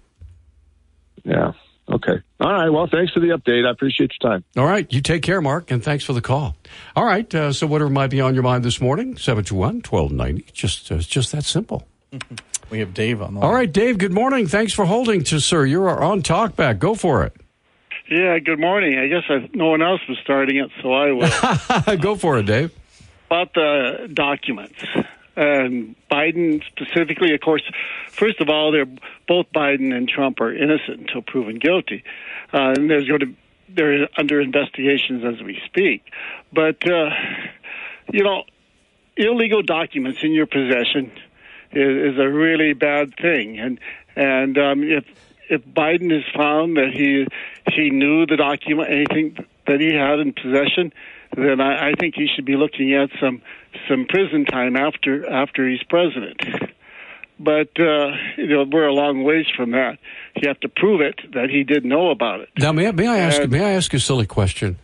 [1.23, 1.53] Yeah.
[1.91, 2.21] Okay.
[2.39, 2.69] All right.
[2.69, 3.67] Well, thanks for the update.
[3.67, 4.43] I appreciate your time.
[4.55, 4.91] All right.
[4.91, 6.55] You take care, Mark, and thanks for the call.
[6.95, 7.33] All right.
[7.33, 10.51] Uh, so, whatever might be on your mind this morning, 721 1290.
[10.53, 11.87] Just, uh, it's just that simple.
[12.71, 13.49] We have Dave on the line.
[13.49, 14.47] All right, Dave, good morning.
[14.47, 15.65] Thanks for holding to, sir.
[15.65, 16.79] You are on Talkback.
[16.79, 17.35] Go for it.
[18.09, 18.97] Yeah, good morning.
[18.97, 21.97] I guess I, no one else was starting it, so I will.
[22.01, 22.71] Go for it, Dave.
[23.27, 24.81] About the documents.
[25.37, 27.63] Um, Biden specifically, of course,
[28.09, 28.85] first of all, they're
[29.27, 32.03] both Biden and Trump are innocent until proven guilty.
[32.53, 33.33] Uh, and there's going to
[33.75, 36.11] they're under investigations as we speak.
[36.53, 37.09] But uh,
[38.11, 38.43] you know,
[39.15, 41.11] illegal documents in your possession
[41.71, 43.79] is, is a really bad thing, and
[44.15, 45.05] and um, if
[45.49, 47.27] if Biden is found that he
[47.73, 50.91] he knew the document anything that he had in possession,
[51.35, 53.41] then I, I think he should be looking at some
[53.89, 56.41] some prison time after after he's president.
[57.39, 59.97] But uh, you know we're a long ways from that.
[60.35, 62.49] You have to prove it that he did know about it.
[62.57, 63.41] Now, may I, may I ask?
[63.41, 64.77] And- may I ask a silly question?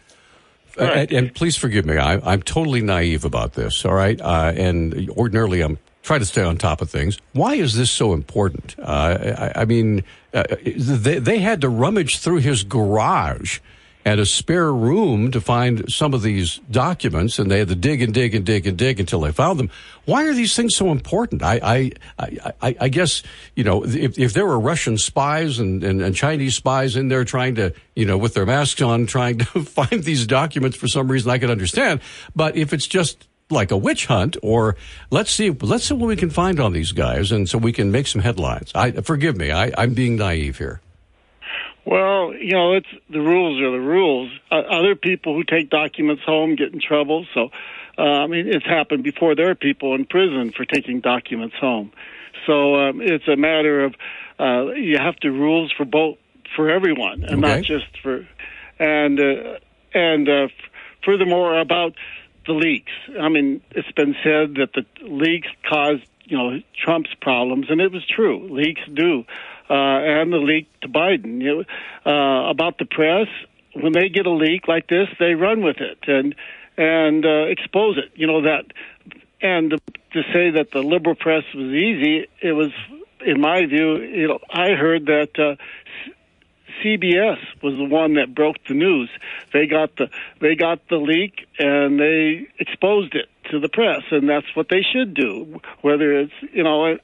[0.79, 1.97] Uh, and, and please forgive me.
[1.97, 3.83] I, I'm totally naive about this.
[3.83, 7.19] All right, uh, and ordinarily I'm trying to stay on top of things.
[7.33, 8.75] Why is this so important?
[8.79, 13.59] Uh, I, I mean, uh, they, they had to rummage through his garage
[14.07, 18.01] and a spare room to find some of these documents, and they had to dig
[18.01, 19.69] and dig and dig and dig until they found them.
[20.05, 21.43] Why are these things so important?
[21.43, 23.21] I, I, I, I, guess
[23.53, 27.25] you know if, if there were Russian spies and, and, and Chinese spies in there
[27.25, 31.11] trying to, you know, with their masks on, trying to find these documents for some
[31.11, 31.99] reason, I could understand.
[32.33, 34.77] But if it's just like a witch hunt, or
[35.09, 37.91] let's see, let's see what we can find on these guys, and so we can
[37.91, 38.71] make some headlines.
[38.73, 40.79] I forgive me, I, I'm being naive here.
[41.87, 44.29] Well, you know, it's the rules are the rules.
[44.51, 47.25] Uh, other people who take documents home get in trouble.
[47.33, 47.49] So,
[47.97, 49.35] uh, I mean, it's happened before.
[49.35, 51.93] There are people in prison for taking documents home.
[52.45, 53.95] So um, it's a matter of
[54.37, 56.17] uh, you have to rules for both
[56.57, 58.27] for everyone, and not just for.
[58.79, 59.59] And uh,
[59.93, 60.51] and uh, f-
[61.05, 61.93] furthermore, about
[62.45, 62.91] the leaks.
[63.17, 67.93] I mean, it's been said that the leaks caused you know Trump's problems, and it
[67.93, 68.49] was true.
[68.53, 69.23] Leaks do,
[69.69, 71.41] uh, and the leak to Biden.
[71.41, 71.65] You
[72.05, 73.27] know, uh, about the press,
[73.73, 76.35] when they get a leak like this, they run with it and
[76.77, 78.11] and uh, expose it.
[78.15, 78.65] You know that,
[79.41, 82.71] and to say that the liberal press was easy, it was,
[83.25, 83.97] in my view.
[83.97, 85.37] You know, I heard that.
[85.37, 85.55] Uh,
[86.83, 89.09] CBS was the one that broke the news.
[89.51, 94.29] They got the they got the leak and they exposed it to the press, and
[94.29, 95.59] that's what they should do.
[95.81, 96.97] Whether it's you know,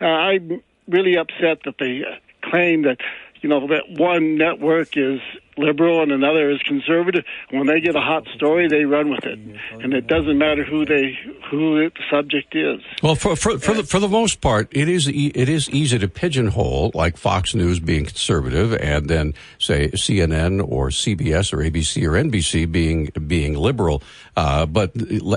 [0.00, 2.02] uh, I'm really upset that they
[2.42, 2.98] claim that
[3.40, 5.20] you know that one network is
[5.56, 7.24] liberal and another is conservative.
[7.50, 9.38] When they get a hot story, they run with it,
[9.72, 11.18] and it doesn't matter who they
[11.50, 12.80] who the subject is.
[13.02, 15.98] Well, for for for the, for the most part, it is e- it is easy
[15.98, 22.02] to pigeonhole like Fox News being conservative, and then say CNN or CBS or ABC
[22.06, 24.02] or NBC being being liberal.
[24.36, 24.92] Uh, but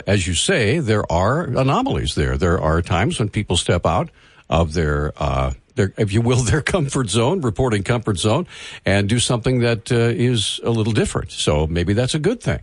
[0.08, 2.38] as you say, there are anomalies there.
[2.38, 4.10] There are times when people step out
[4.50, 8.48] of their uh, their, if you will, their comfort zone, reporting comfort zone,
[8.86, 11.32] and do something that uh, is a little different.
[11.32, 12.60] So maybe that's a good thing.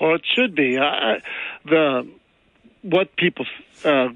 [0.00, 0.78] Well, it should be.
[0.78, 1.22] I,
[1.64, 2.08] the
[2.82, 3.46] what people,
[3.84, 4.08] uh,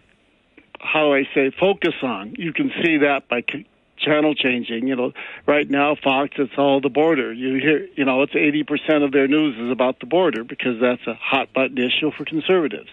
[0.80, 2.34] how I say, focus on.
[2.37, 4.88] You can see that by c- channel changing.
[4.88, 5.12] You know,
[5.46, 7.32] right now Fox, it's all the border.
[7.32, 10.80] You hear, you know, it's eighty percent of their news is about the border because
[10.80, 12.90] that's a hot button issue for conservatives.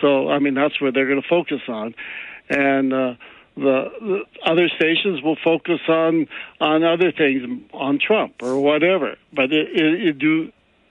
[0.00, 1.94] So, I mean, that's where they're going to focus on,
[2.50, 2.92] and.
[2.92, 3.14] Uh,
[3.56, 6.28] the, the other stations will focus on
[6.60, 7.42] on other things,
[7.74, 9.16] on Trump or whatever.
[9.34, 10.50] But it, it, it do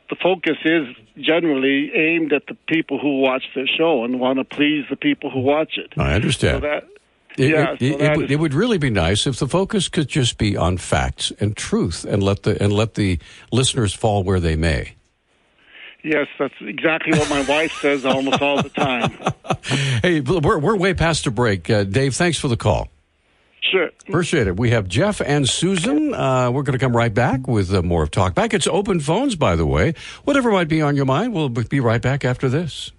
[0.09, 0.85] the focus is
[1.17, 5.31] generally aimed at the people who watch their show and want to please the people
[5.31, 5.93] who watch it.
[5.97, 6.57] I understand.
[6.61, 6.83] So that,
[7.37, 9.87] It, yeah, it, so it, would- is- it would really be nice if the focus
[9.87, 13.19] could just be on facts and truth, and let the and let the
[13.51, 14.93] listeners fall where they may.
[16.03, 19.11] Yes, that's exactly what my wife says almost all the time.
[20.01, 21.69] Hey, we're we're way past a break.
[21.69, 22.87] Uh, Dave, thanks for the call.
[23.61, 23.89] Sure.
[24.07, 24.57] Appreciate it.
[24.57, 26.13] We have Jeff and Susan.
[26.13, 28.53] Uh, we're going to come right back with uh, more of Talk Back.
[28.53, 29.93] It's open phones, by the way.
[30.23, 32.91] Whatever might be on your mind, we'll be right back after this.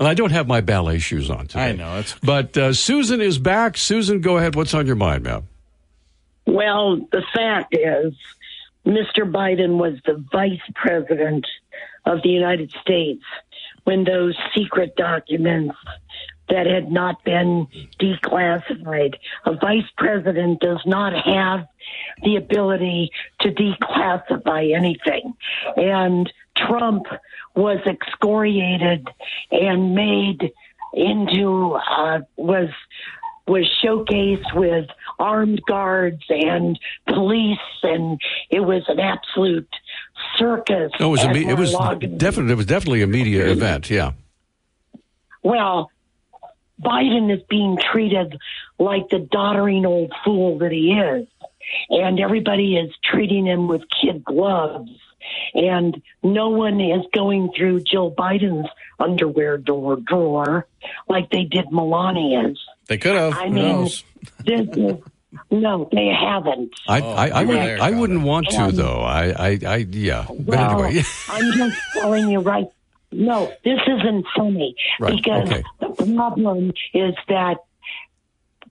[0.00, 1.70] And I don't have my ballet shoes on today.
[1.70, 3.76] I know, it's- but uh, Susan is back.
[3.76, 4.54] Susan, go ahead.
[4.54, 5.42] What's on your mind, ma'am?
[6.46, 8.14] Well, the fact is,
[8.86, 9.30] Mr.
[9.30, 11.46] Biden was the vice president
[12.06, 13.22] of the United States
[13.84, 15.76] when those secret documents
[16.48, 17.66] that had not been
[18.00, 19.14] declassified.
[19.44, 21.66] A vice president does not have
[22.22, 25.34] the ability to declassify anything.
[25.76, 27.06] And Trump
[27.54, 29.08] was excoriated
[29.50, 30.52] and made
[30.94, 32.70] into uh, was
[33.46, 34.86] was showcased with
[35.18, 38.20] armed guards and police, and
[38.50, 39.68] it was an absolute
[40.36, 40.92] circus.
[41.00, 43.90] No, it was a it was definitely it was definitely a media event.
[43.90, 44.12] Yeah.
[45.42, 45.90] Well,
[46.82, 48.38] Biden is being treated
[48.78, 51.26] like the doddering old fool that he is.
[51.90, 54.90] And everybody is treating him with kid gloves.
[55.54, 58.68] And no one is going through Jill Biden's
[58.98, 60.66] underwear door drawer
[61.08, 62.58] like they did Melania's.
[62.86, 63.34] They could have.
[63.36, 64.04] I Who mean, knows?
[64.46, 64.96] this is,
[65.50, 66.70] no, they haven't.
[66.88, 68.26] I, Oh, I, I, you were would, there, I wouldn't it.
[68.26, 69.00] want to Um, though.
[69.00, 70.24] I, I, I yeah.
[70.28, 72.68] But Well, anyway, I'm just telling you right.
[73.10, 75.64] No, this isn't funny Right, because okay.
[75.80, 77.58] the problem is that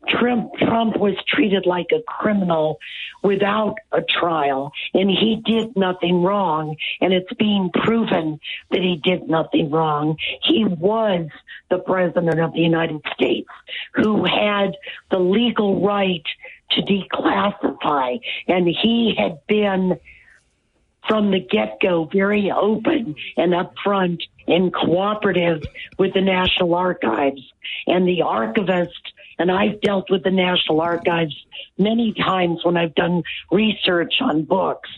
[0.07, 2.79] Trump Trump was treated like a criminal
[3.23, 8.39] without a trial, and he did nothing wrong, and it's being proven
[8.71, 10.17] that he did nothing wrong.
[10.43, 11.27] He was
[11.69, 13.49] the president of the United States
[13.93, 14.75] who had
[15.11, 16.25] the legal right
[16.71, 19.99] to declassify, and he had been
[21.08, 25.64] from the get go very open and upfront and cooperative
[25.97, 27.41] with the National Archives.
[27.86, 31.36] And the archivist, and I've dealt with the National Archives
[31.78, 34.89] many times when I've done research on books.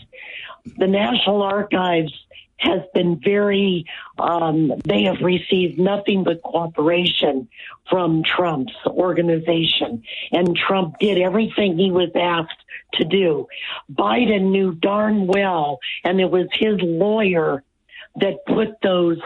[0.76, 2.12] The National Archives
[2.60, 3.86] has been very,
[4.18, 7.48] um, they have received nothing but cooperation
[7.88, 10.04] from Trump's organization.
[10.30, 12.59] And Trump did everything he was asked
[12.94, 13.46] to do.
[13.92, 17.62] Biden knew darn well, and it was his lawyer
[18.16, 19.18] that put those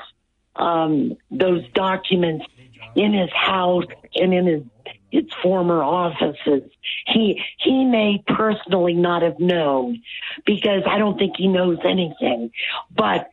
[0.57, 2.47] um, those documents
[2.95, 4.63] in his house and in his
[5.11, 6.69] his former offices.
[7.07, 10.03] He he may personally not have known
[10.45, 12.51] because I don't think he knows anything,
[12.95, 13.31] but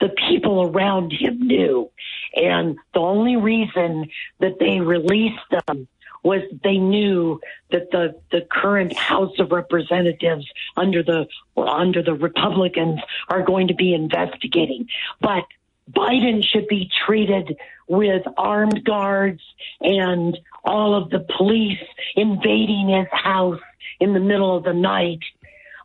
[0.00, 1.90] the people around him knew.
[2.34, 5.86] And the only reason that they released them
[6.22, 10.46] was they knew that the, the current House of Representatives
[10.76, 14.88] under the under the Republicans are going to be investigating.
[15.20, 15.44] But
[15.90, 17.56] Biden should be treated
[17.88, 19.42] with armed guards
[19.80, 21.78] and all of the police
[22.14, 23.60] invading his house
[24.00, 25.20] in the middle of the night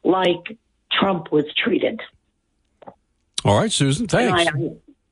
[0.03, 0.57] like
[0.91, 1.99] Trump was treated.
[3.43, 4.07] all right, Susan.
[4.07, 4.51] Thanks.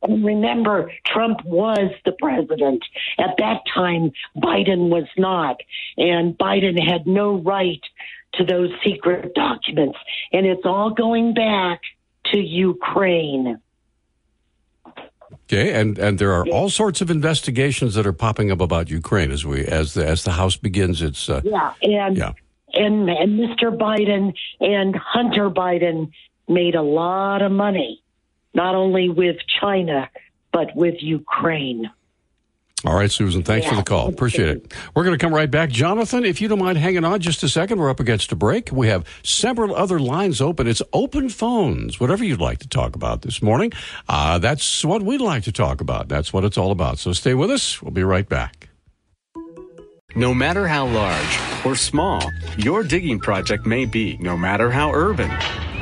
[0.07, 2.83] And, remember, Trump was the president.
[3.17, 5.57] At that time, Biden was not.
[5.97, 7.81] And Biden had no right
[8.35, 9.97] to those secret documents.
[10.31, 11.81] And it's all going back
[12.33, 13.59] to Ukraine.
[15.45, 19.31] Okay, and and there are all sorts of investigations that are popping up about Ukraine
[19.31, 21.29] as we as the as the House begins its.
[21.29, 21.73] Uh, Yeah.
[21.83, 22.31] And, Yeah.
[22.73, 23.75] and, and Mr.
[23.75, 26.11] Biden and Hunter Biden
[26.47, 28.01] made a lot of money,
[28.55, 30.09] not only with China,
[30.51, 31.91] but with Ukraine.
[32.85, 33.43] all right, Susan.
[33.43, 34.07] Thanks for the call.
[34.07, 34.73] Appreciate it.
[34.95, 36.23] We're going to come right back, Jonathan.
[36.23, 38.71] If you don't mind hanging on just a second, we're up against a break.
[38.71, 40.67] We have several other lines open.
[40.67, 41.99] It's open phones.
[41.99, 43.71] Whatever you'd like to talk about this morning,
[44.07, 46.07] uh, that's what we'd like to talk about.
[46.07, 46.99] That's what it's all about.
[46.99, 47.81] So stay with us.
[47.81, 48.69] We'll be right back.
[50.15, 52.21] No matter how large or small
[52.57, 55.29] your digging project may be, no matter how urban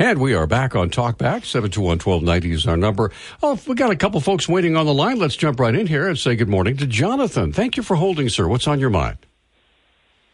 [0.00, 1.42] And we are back on Talkback.
[1.42, 3.12] 721-1290 is our number.
[3.42, 5.18] Oh, we got a couple folks waiting on the line.
[5.18, 7.52] Let's jump right in here and say good morning to Jonathan.
[7.52, 8.48] Thank you for holding, sir.
[8.48, 9.18] What's on your mind?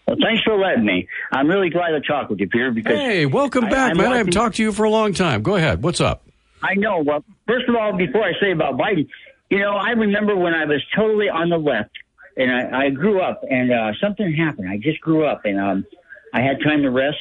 [0.06, 1.08] Well, thanks for letting me.
[1.32, 2.70] I'm really glad to talk with you, Peter.
[2.70, 4.12] Because Hey, welcome I- back, I'm man.
[4.12, 5.42] I haven't talked to you for a long time.
[5.42, 5.82] Go ahead.
[5.82, 6.22] What's up?
[6.62, 7.00] I know.
[7.04, 9.08] Well, first of all, before I say about Biden,
[9.50, 11.90] you know, I remember when I was totally on the left,
[12.36, 14.68] and I, I grew up, and uh, something happened.
[14.70, 15.86] I just grew up, and um,
[16.32, 17.18] I had time to rest,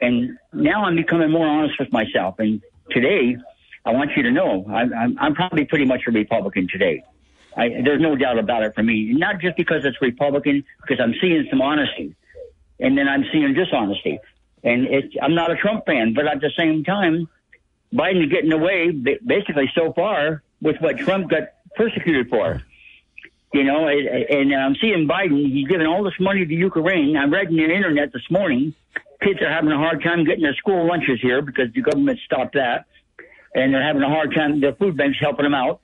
[0.00, 2.38] And now I'm becoming more honest with myself.
[2.38, 3.36] And today,
[3.84, 7.04] I want you to know I'm, I'm, I'm probably pretty much a Republican today.
[7.56, 9.12] I, there's no doubt about it for me.
[9.12, 12.14] Not just because it's Republican, because I'm seeing some honesty,
[12.78, 14.20] and then I'm seeing dishonesty.
[14.62, 14.86] And
[15.20, 17.28] I'm not a Trump fan, but at the same time,
[17.92, 21.44] Biden's getting away basically so far with what Trump got
[21.74, 22.62] persecuted for.
[23.52, 25.50] You know, and- I'm seeing Biden.
[25.50, 27.16] He's giving all this money to Ukraine.
[27.16, 28.74] I read on the internet this morning,
[29.22, 32.54] kids are having a hard time getting their school lunches here because the government stopped
[32.54, 32.86] that,
[33.54, 34.60] and they're having a hard time.
[34.60, 35.80] The food bank's helping them out,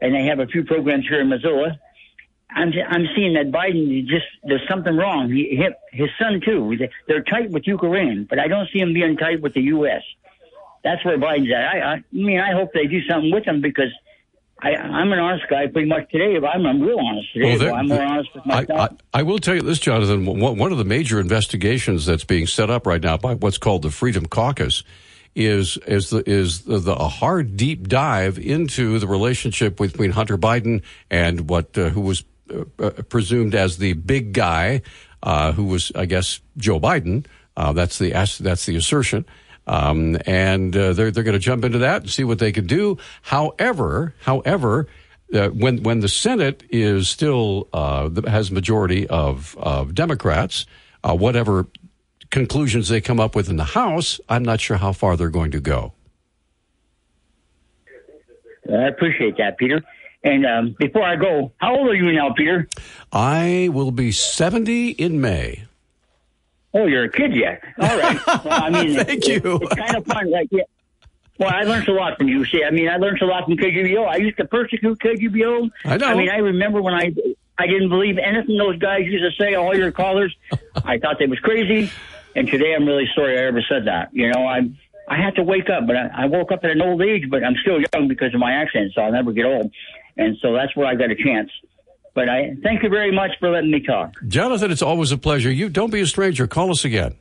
[0.00, 1.78] and they have a few programs here in Missoula.
[2.50, 5.30] I'm I'm seeing that Biden just there's something wrong.
[5.30, 6.76] He, his, his son too.
[7.08, 10.02] They're tight with Ukraine, but I don't see him being tight with the U.S.
[10.84, 11.64] That's where Biden's at.
[11.64, 13.90] I, I mean, I hope they do something with him because
[14.60, 16.38] I, I'm an honest guy pretty much today.
[16.38, 17.58] But I'm, I'm real honest today.
[17.58, 18.92] Well, I'm more honest with myself.
[19.12, 20.24] I, I will tell you this, Jonathan.
[20.24, 23.82] One one of the major investigations that's being set up right now by what's called
[23.82, 24.82] the Freedom Caucus
[25.34, 30.38] is is the is the, the a hard deep dive into the relationship between Hunter
[30.38, 34.82] Biden and what uh, who was uh, uh, presumed as the big guy,
[35.22, 37.26] uh, who was I guess Joe Biden.
[37.56, 39.24] Uh, that's the that's the assertion.
[39.66, 42.66] Um, and uh, they're they're going to jump into that and see what they can
[42.66, 42.98] do.
[43.22, 44.88] However, however,
[45.32, 50.66] uh, when when the Senate is still uh, has majority of of Democrats,
[51.02, 51.66] uh, whatever
[52.30, 55.52] conclusions they come up with in the House, I'm not sure how far they're going
[55.52, 55.92] to go.
[58.68, 59.82] I appreciate that, Peter.
[60.24, 62.66] And um, before I go, how old are you now, Peter?
[63.12, 65.64] I will be 70 in May.
[66.74, 67.62] Oh, you're a kid yet.
[67.78, 68.18] All right.
[68.26, 69.58] Well, I mean, Thank it- you.
[69.62, 70.30] It's kind of fun.
[70.30, 70.62] Like, yeah.
[71.38, 72.44] Well, I learned a lot from you.
[72.46, 74.06] See, I mean, I learned a lot from KGVO.
[74.06, 75.70] I used to persecute KGVO.
[75.84, 76.06] I know.
[76.06, 77.12] I mean, I remember when I
[77.58, 79.54] I didn't believe anything those guys used to say.
[79.54, 80.34] All your callers,
[80.84, 81.90] I thought they was crazy.
[82.36, 84.10] And today, I'm really sorry I ever said that.
[84.12, 84.60] You know, I
[85.08, 87.28] I had to wake up, but I, I woke up at an old age.
[87.30, 89.72] But I'm still young because of my accent, so I'll never get old.
[90.16, 91.50] And so that's where I got a chance.
[92.14, 94.14] But I thank you very much for letting me talk.
[94.28, 95.50] Jonathan, it's always a pleasure.
[95.50, 96.46] You don't be a stranger.
[96.46, 97.16] Call us again.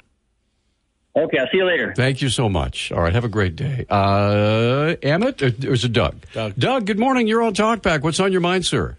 [1.15, 1.93] Okay, I'll see you later.
[1.95, 2.91] Thank you so much.
[2.91, 3.85] All right, have a great day.
[3.89, 6.25] Uh, Emmett, or, or is it Doug?
[6.33, 6.55] Doug.
[6.57, 7.27] Doug, good morning.
[7.27, 8.01] You're on Talkback.
[8.01, 8.97] What's on your mind, sir?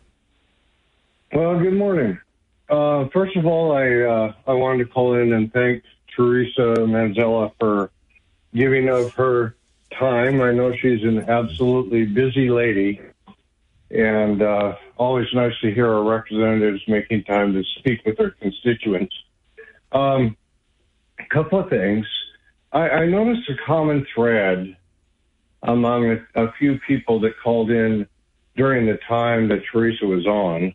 [1.32, 2.18] Well, good morning.
[2.68, 5.82] Uh, first of all, I uh, I wanted to call in and thank
[6.14, 7.90] Theresa Manzella for
[8.54, 9.56] giving of her
[9.98, 10.40] time.
[10.40, 13.00] I know she's an absolutely busy lady,
[13.90, 19.14] and uh, always nice to hear our representatives making time to speak with their constituents.
[19.92, 20.36] Um,
[21.18, 22.06] a couple of things.
[22.72, 24.76] I, I noticed a common thread
[25.62, 28.06] among a, a few people that called in
[28.56, 30.74] during the time that Theresa was on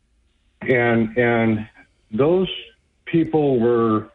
[0.62, 1.68] and and
[2.12, 2.50] those
[3.06, 4.10] people were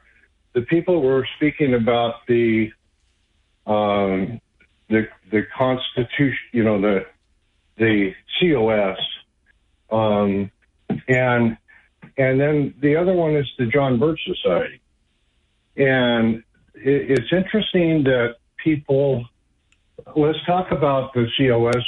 [0.54, 2.70] the people were speaking about the
[3.66, 4.40] um,
[4.88, 7.06] the the Constitution, you know the
[7.76, 8.98] the COS,
[9.94, 10.50] um,
[11.08, 11.56] and
[12.16, 14.80] and then the other one is the John Birch Society,
[15.76, 16.42] and
[16.74, 19.24] it, it's interesting that people.
[20.16, 21.84] Let's talk about the COS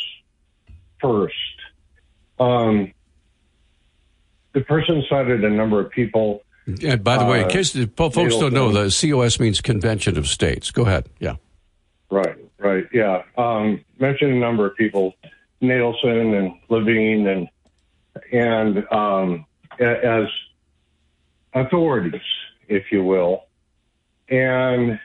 [1.01, 1.35] first.
[2.39, 2.93] Um,
[4.53, 6.43] the person cited a number of people.
[6.67, 10.17] And by the way, in Uh, case the folks don't know, the COS means Convention
[10.17, 10.71] of States.
[10.71, 11.07] Go ahead.
[11.21, 11.37] Yeah.
[12.11, 13.23] Right, right, yeah.
[13.37, 15.15] Um, mentioned a number of people,
[15.61, 17.49] Natelson and Levine, and
[18.33, 19.47] and um,
[19.81, 20.27] as
[21.55, 22.21] authorities,
[22.69, 23.45] if you will.
[24.29, 24.99] And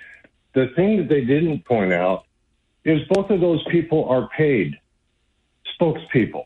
[0.54, 2.26] the thing that they didn't point out
[2.84, 4.76] is both of those people are paid
[5.80, 6.46] spokespeople.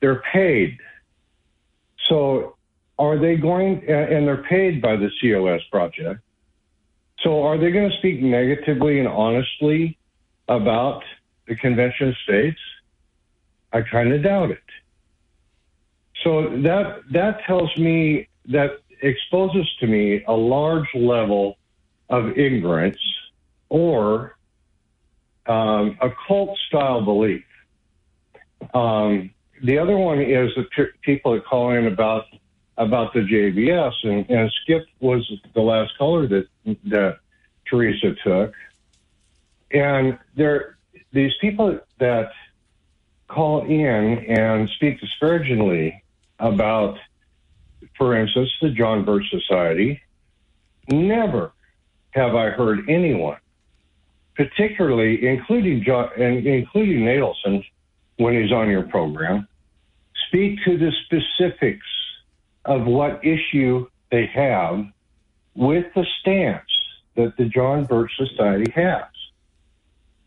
[0.00, 0.78] They're paid.
[2.08, 2.56] So
[2.98, 6.20] are they going, and they're paid by the COS project.
[7.20, 9.98] So are they going to speak negatively and honestly
[10.48, 11.02] about
[11.46, 12.58] the Convention States?
[13.72, 14.62] I kind of doubt it.
[16.26, 21.56] So that that tells me that exposes to me a large level
[22.08, 22.98] of ignorance
[23.68, 24.36] or
[25.46, 27.44] um, a cult style belief.
[28.74, 29.30] Um,
[29.62, 32.24] the other one is the pe- people that call in about
[32.76, 36.48] about the JBS, and, and Skip was the last caller that
[36.86, 37.18] that
[37.70, 38.52] Theresa took,
[39.70, 40.76] and there
[41.12, 42.32] these people that
[43.28, 46.02] call in and speak disparagingly
[46.38, 46.98] about,
[47.96, 50.00] for instance, the John Birch Society.
[50.88, 51.52] Never
[52.10, 53.38] have I heard anyone,
[54.34, 57.64] particularly including John including Natelson,
[58.16, 59.46] when he's on your program,
[60.28, 61.86] speak to the specifics
[62.64, 64.86] of what issue they have
[65.54, 66.70] with the stance
[67.16, 69.04] that the John Birch Society has.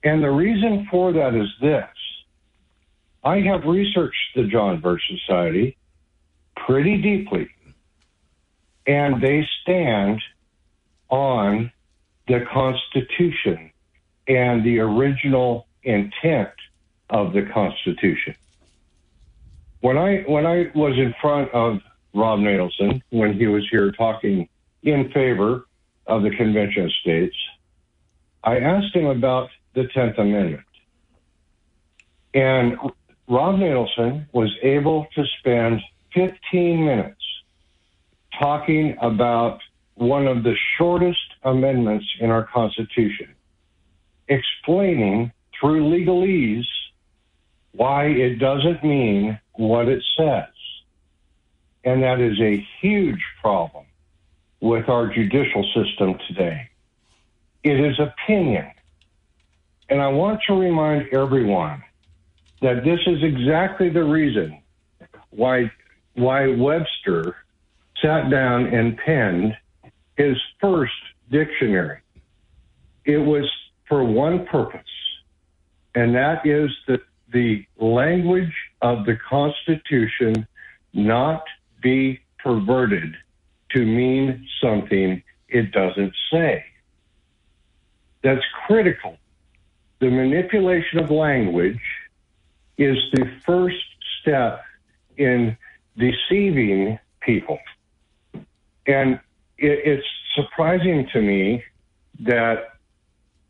[0.03, 1.87] And the reason for that is this.
[3.23, 5.77] I have researched the John Birch Society
[6.65, 7.49] pretty deeply,
[8.87, 10.21] and they stand
[11.09, 11.71] on
[12.27, 13.71] the Constitution
[14.27, 16.49] and the original intent
[17.09, 18.35] of the Constitution.
[19.81, 21.79] When I when I was in front of
[22.13, 24.47] Rob Natelson when he was here talking
[24.83, 25.65] in favor
[26.05, 27.35] of the Convention of States,
[28.43, 30.65] I asked him about the Tenth Amendment,
[32.33, 32.77] and
[33.27, 35.81] Rob Natelson was able to spend
[36.13, 37.21] 15 minutes
[38.39, 39.59] talking about
[39.95, 43.35] one of the shortest amendments in our Constitution,
[44.27, 46.65] explaining through legalese
[47.73, 50.47] why it doesn't mean what it says.
[51.83, 53.85] And that is a huge problem
[54.61, 56.69] with our judicial system today.
[57.63, 58.71] It is opinion.
[59.89, 61.83] And I want to remind everyone
[62.61, 64.61] that this is exactly the reason
[65.29, 65.71] why
[66.15, 67.35] why Webster
[68.01, 69.57] sat down and penned
[70.17, 70.93] his first
[71.31, 71.99] dictionary.
[73.05, 73.49] It was
[73.87, 74.81] for one purpose,
[75.95, 77.01] and that is that
[77.31, 80.47] the language of the Constitution
[80.93, 81.43] not
[81.81, 83.15] be perverted
[83.71, 86.65] to mean something it doesn't say.
[88.23, 89.17] That's critical.
[89.99, 91.81] The manipulation of language
[92.77, 93.77] is the first
[94.21, 94.63] step
[95.17, 95.57] in
[95.99, 97.59] deceiving people.
[98.87, 99.19] And
[99.57, 101.63] it, it's surprising to me
[102.21, 102.73] that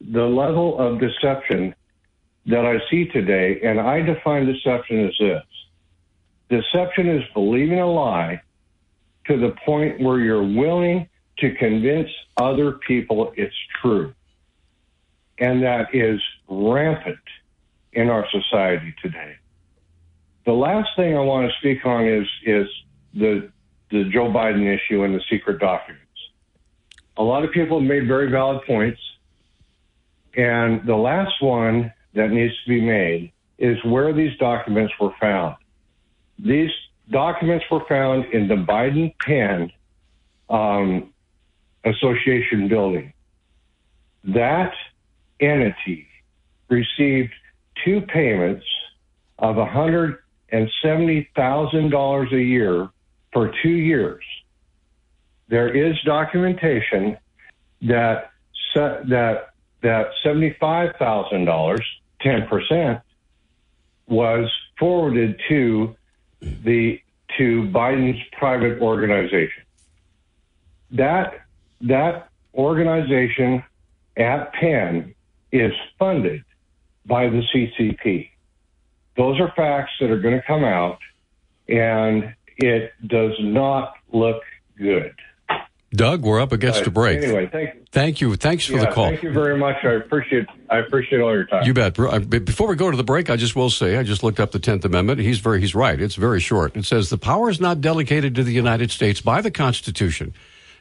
[0.01, 1.75] the level of deception
[2.45, 5.43] that I see today, and I define deception as this
[6.49, 8.41] deception is believing a lie
[9.27, 14.13] to the point where you're willing to convince other people it's true.
[15.37, 16.19] And that is
[16.49, 17.19] rampant
[17.93, 19.35] in our society today.
[20.49, 22.67] The last thing I want to speak on is is
[23.13, 23.51] the
[23.91, 26.07] the Joe Biden issue and the secret documents.
[27.17, 28.99] A lot of people have made very valid points,
[30.35, 35.55] and the last one that needs to be made is where these documents were found.
[36.39, 36.71] These
[37.11, 39.71] documents were found in the Biden Penn
[40.49, 41.13] um,
[41.85, 43.13] Association building.
[44.23, 44.73] That
[45.39, 46.07] entity
[46.69, 47.33] received
[47.85, 48.65] two payments
[49.37, 49.59] of
[50.51, 52.89] $170,000 a year
[53.31, 54.23] for two years.
[55.47, 57.17] There is documentation
[57.81, 58.31] that
[58.75, 59.49] that
[59.81, 61.81] that $75,000,
[62.21, 63.01] 10%,
[64.07, 65.95] was forwarded to
[66.41, 67.01] the
[67.37, 69.63] to Biden's private organization.
[70.91, 71.45] That
[71.81, 73.63] that organization
[74.17, 75.13] at Penn
[75.51, 76.43] is funded
[77.05, 78.29] by the CCP.
[79.19, 80.97] Those are facts that are going to come out,
[81.67, 84.41] and it does not look
[84.77, 85.13] good.
[85.91, 87.21] Doug, we're up against a break.
[87.21, 87.81] Anyway, thank you.
[87.91, 88.35] Thank you.
[88.37, 89.09] Thanks for Yeah, the call.
[89.09, 89.75] Thank you very much.
[89.83, 91.65] I appreciate I appreciate all your time.
[91.65, 91.95] You bet.
[92.29, 94.59] Before we go to the break, I just will say I just looked up the
[94.59, 95.19] Tenth Amendment.
[95.19, 95.99] He's very he's right.
[95.99, 96.77] It's very short.
[96.77, 100.33] It says the power is not delegated to the United States by the Constitution,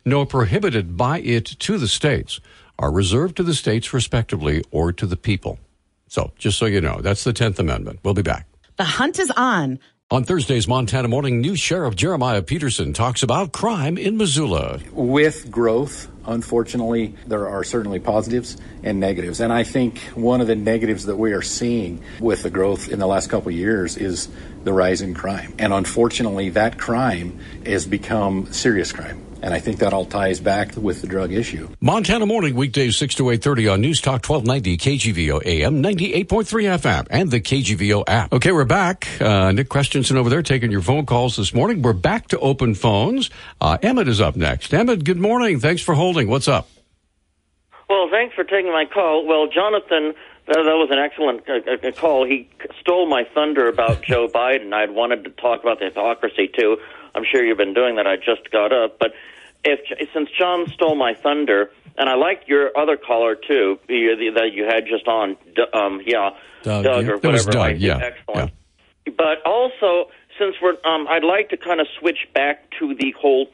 [0.04, 2.38] nor prohibited by it to the states,
[2.78, 5.58] are reserved to the states respectively or to the people.
[6.08, 8.00] So just so you know, that's the Tenth Amendment.
[8.02, 8.46] We'll be back.
[8.76, 9.78] The hunt is on.
[10.10, 14.80] On Thursday's Montana Morning, new Sheriff Jeremiah Peterson talks about crime in Missoula.
[14.92, 19.38] With growth, unfortunately, there are certainly positives and negatives.
[19.40, 23.00] And I think one of the negatives that we are seeing with the growth in
[23.00, 24.30] the last couple of years is
[24.64, 25.54] the rise in crime.
[25.58, 29.22] And unfortunately, that crime has become serious crime.
[29.42, 31.68] And I think that all ties back with the drug issue.
[31.80, 37.30] Montana Morning, weekdays 6 to 8.30 on News Talk 1290 KGVO AM 98.3 FM and
[37.30, 38.32] the KGVO app.
[38.32, 39.06] Okay, we're back.
[39.20, 41.82] Uh, Nick Christensen over there taking your phone calls this morning.
[41.82, 43.30] We're back to open phones.
[43.60, 44.74] Uh, Emmett is up next.
[44.74, 45.60] Emmett, good morning.
[45.60, 46.28] Thanks for holding.
[46.28, 46.68] What's up?
[47.88, 49.26] Well, thanks for taking my call.
[49.26, 50.14] Well, Jonathan,
[50.46, 52.26] that, that was an excellent uh, uh, call.
[52.26, 52.48] He
[52.80, 54.72] stole my thunder about Joe Biden.
[54.72, 56.78] I'd wanted to talk about the hypocrisy too.
[57.14, 58.06] I'm sure you've been doing that.
[58.06, 59.12] I just got up, but
[59.64, 59.80] if
[60.12, 64.86] since John stole my thunder, and I liked your other caller too, that you had
[64.86, 65.36] just on,
[65.74, 66.30] um, yeah,
[66.62, 67.10] Doug, Doug yeah.
[67.10, 67.50] or It was whatever.
[67.50, 68.52] Doug, like, yeah, excellent.
[69.16, 73.48] But also, since we're, um, I'd like to kind of switch back to the whole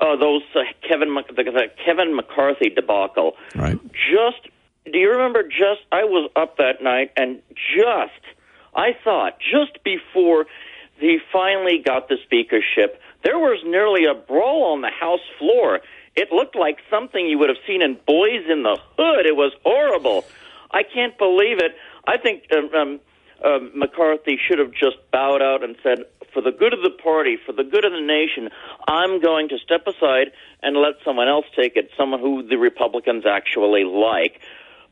[0.00, 3.36] uh, those uh, Kevin the, the Kevin McCarthy debacle.
[3.54, 3.78] Right.
[3.92, 4.48] Just
[4.90, 5.42] do you remember?
[5.42, 7.42] Just I was up that night, and
[7.76, 8.24] just
[8.74, 10.46] I thought just before
[10.98, 15.80] he finally got the speakership, there was nearly a brawl on the House floor.
[16.14, 19.26] It looked like something you would have seen in Boys in the Hood.
[19.26, 20.24] It was horrible.
[20.70, 21.72] I can't believe it.
[22.06, 23.00] I think um, um,
[23.44, 27.38] uh, McCarthy should have just bowed out and said, for the good of the party,
[27.46, 28.50] for the good of the nation,
[28.86, 30.32] I'm going to step aside
[30.62, 34.40] and let someone else take it, someone who the Republicans actually like.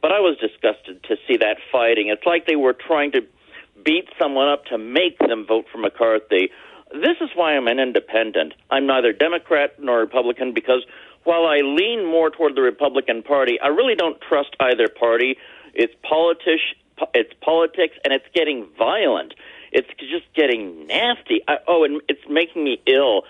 [0.01, 2.09] But I was disgusted to see that fighting.
[2.09, 3.23] It's like they were trying to
[3.85, 6.51] beat someone up to make them vote for McCarthy.
[6.93, 8.55] This is why I'm an independent.
[8.71, 10.85] I'm neither Democrat nor Republican because
[11.25, 15.37] while I lean more toward the Republican Party, I really don't trust either party.
[15.75, 16.63] It's politics,
[17.15, 19.35] it's politics, and it's getting violent.
[19.71, 21.41] It's just getting nasty.
[21.49, 23.23] I, oh, and it's making me ill.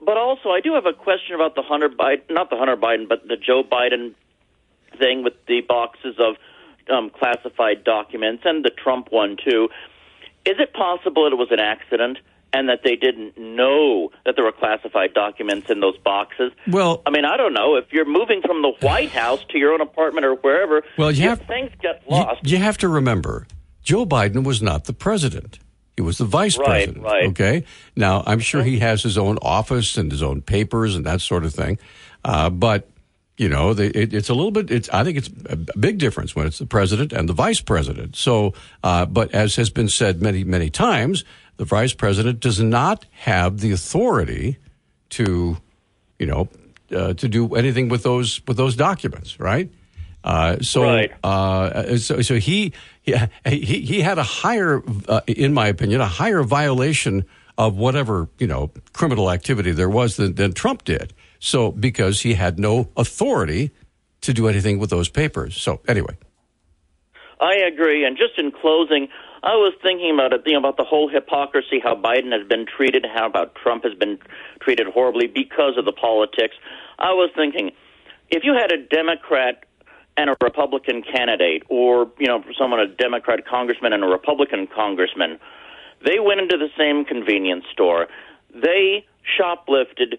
[0.00, 3.08] But also, I do have a question about the Hunter Biden, not the Hunter Biden,
[3.08, 4.14] but the Joe Biden
[4.98, 6.36] thing with the boxes of
[6.90, 9.68] um, classified documents and the Trump one too.
[10.44, 12.18] Is it possible that it was an accident?
[12.52, 16.52] and that they didn't know that there were classified documents in those boxes.
[16.66, 19.72] Well, I mean, I don't know if you're moving from the White House to your
[19.72, 20.82] own apartment or wherever.
[20.96, 22.40] Well, you have, things get lost.
[22.44, 23.46] You, you, have to remember,
[23.82, 25.58] Joe Biden was not the president.
[25.96, 27.04] He was the vice right, president.
[27.04, 27.28] Right.
[27.30, 27.64] Okay.
[27.96, 31.44] Now, I'm sure he has his own office and his own papers and that sort
[31.44, 31.78] of thing,
[32.24, 32.88] uh, but
[33.38, 34.70] you know, they, it, it's a little bit.
[34.70, 38.16] It's I think it's a big difference when it's the president and the vice president.
[38.16, 41.24] So, uh, but as has been said many many times,
[41.56, 44.58] the vice president does not have the authority
[45.10, 45.56] to,
[46.18, 46.48] you know,
[46.94, 49.70] uh, to do anything with those with those documents, right?
[50.24, 51.12] Uh, so, right.
[51.22, 52.72] Uh, so, so he,
[53.04, 57.24] he he had a higher, uh, in my opinion, a higher violation
[57.56, 61.12] of whatever you know criminal activity there was than, than Trump did.
[61.38, 63.70] So because he had no authority
[64.22, 65.56] to do anything with those papers.
[65.56, 66.16] So anyway.
[67.40, 68.04] I agree.
[68.04, 69.08] And just in closing,
[69.42, 72.66] I was thinking about it, you know, about the whole hypocrisy, how Biden has been
[72.66, 74.18] treated, how about Trump has been
[74.60, 76.56] treated horribly because of the politics.
[76.98, 77.70] I was thinking,
[78.30, 79.64] if you had a Democrat
[80.16, 85.38] and a Republican candidate, or you know, someone a Democrat congressman and a Republican congressman,
[86.04, 88.08] they went into the same convenience store.
[88.52, 89.06] They
[89.38, 90.18] shoplifted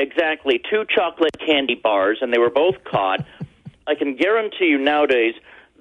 [0.00, 3.24] exactly two chocolate candy bars, and they were both caught.
[3.86, 5.34] I can guarantee you nowadays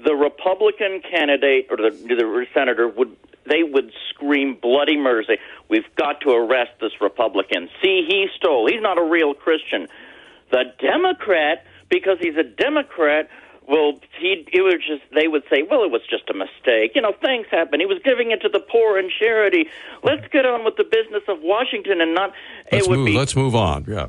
[0.03, 3.15] the Republican candidate or the, the senator would
[3.45, 5.23] they would scream bloody murder.
[5.27, 5.39] Say,
[5.69, 7.69] "We've got to arrest this Republican.
[7.81, 8.67] See, he stole.
[8.67, 9.87] He's not a real Christian."
[10.51, 13.29] The Democrat, because he's a Democrat,
[13.69, 16.93] well, he it was just they would say, "Well, it was just a mistake.
[16.95, 17.79] You know, things happen.
[17.79, 19.67] He was giving it to the poor and charity.
[20.03, 22.33] Let's get on with the business of Washington and not."
[22.71, 23.05] Let's it would move.
[23.05, 23.85] be Let's move on.
[23.87, 24.07] Yeah.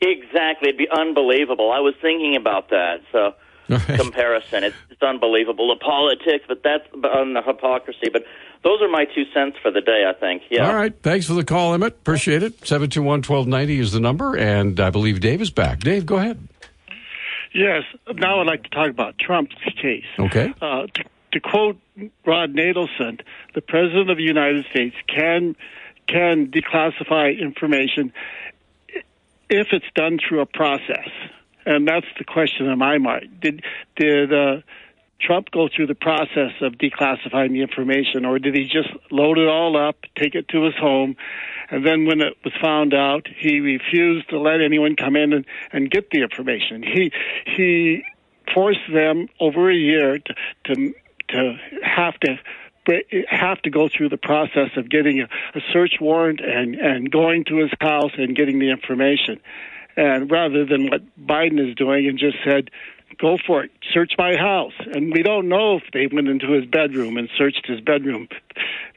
[0.00, 0.68] exactly.
[0.68, 1.72] It'd be unbelievable.
[1.72, 3.00] I was thinking about that.
[3.10, 3.34] So
[3.96, 4.64] comparison.
[4.64, 5.74] It's, it's unbelievable.
[5.74, 8.08] The politics, but that's on the hypocrisy.
[8.12, 8.24] But
[8.62, 10.42] those are my two cents for the day, I think.
[10.50, 10.68] Yeah.
[10.68, 10.94] All right.
[11.02, 11.94] Thanks for the call, Emmett.
[11.94, 12.66] Appreciate it.
[12.66, 15.80] 721 1290 is the number, and I believe Dave is back.
[15.80, 16.48] Dave, go ahead.
[17.54, 17.84] Yes.
[18.12, 20.04] Now I'd like to talk about Trump's case.
[20.18, 20.52] Okay.
[20.60, 21.78] Uh, to, to quote
[22.26, 23.20] Rob Natelson,
[23.54, 25.56] the President of the United States can
[26.06, 28.12] can declassify information
[29.48, 31.08] if it's done through a process
[31.66, 33.40] and that's the question in my mind.
[33.40, 33.62] Did
[33.96, 34.56] did uh,
[35.24, 39.48] Trump go through the process of declassifying the information, or did he just load it
[39.48, 41.16] all up, take it to his home,
[41.70, 45.46] and then when it was found out, he refused to let anyone come in and,
[45.72, 46.82] and get the information?
[46.82, 47.12] He
[47.46, 48.04] he
[48.52, 50.94] forced them over a year to to,
[51.28, 52.38] to have to
[53.30, 55.28] have to go through the process of getting a,
[55.72, 59.40] search warrant and and going to his house and getting the information
[59.96, 62.70] and rather than what Biden is doing and just said,
[63.18, 64.72] go for it, search my house.
[64.92, 68.28] And we don't know if they went into his bedroom and searched his bedroom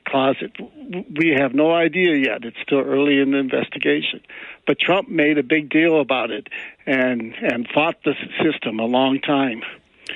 [0.07, 0.51] closet.
[0.59, 2.43] We have no idea yet.
[2.43, 4.21] It's still early in the investigation.
[4.65, 6.47] But Trump made a big deal about it
[6.85, 8.13] and and fought the
[8.43, 9.61] system a long time.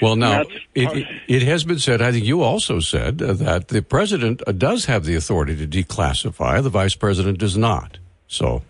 [0.01, 0.43] Well, now
[0.73, 2.01] it, it, has been said.
[2.01, 5.67] I think you also said uh, that the president uh, does have the authority to
[5.67, 6.63] declassify.
[6.63, 7.97] The vice president does not.
[8.27, 8.63] So,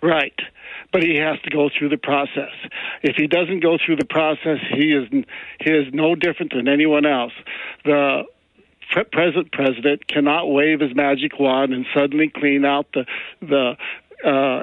[0.00, 0.32] right
[0.94, 2.52] but he has to go through the process.
[3.02, 5.08] If he doesn't go through the process, he is
[5.58, 7.32] he is no different than anyone else.
[7.84, 8.22] The
[9.10, 13.06] present president cannot wave his magic wand and suddenly clean out the
[13.40, 13.76] the
[14.24, 14.62] uh,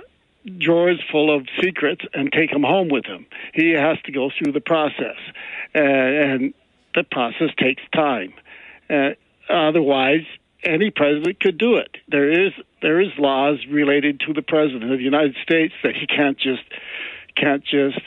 [0.57, 3.25] drawers full of secrets and take them home with him.
[3.53, 5.17] He has to go through the process,
[5.73, 6.53] and, and
[6.95, 8.33] the process takes time.
[8.89, 9.09] Uh,
[9.49, 10.25] otherwise,
[10.63, 11.97] any president could do it.
[12.07, 16.07] There is there is laws related to the president of the United States that he
[16.07, 16.63] can't just
[17.35, 17.99] can't just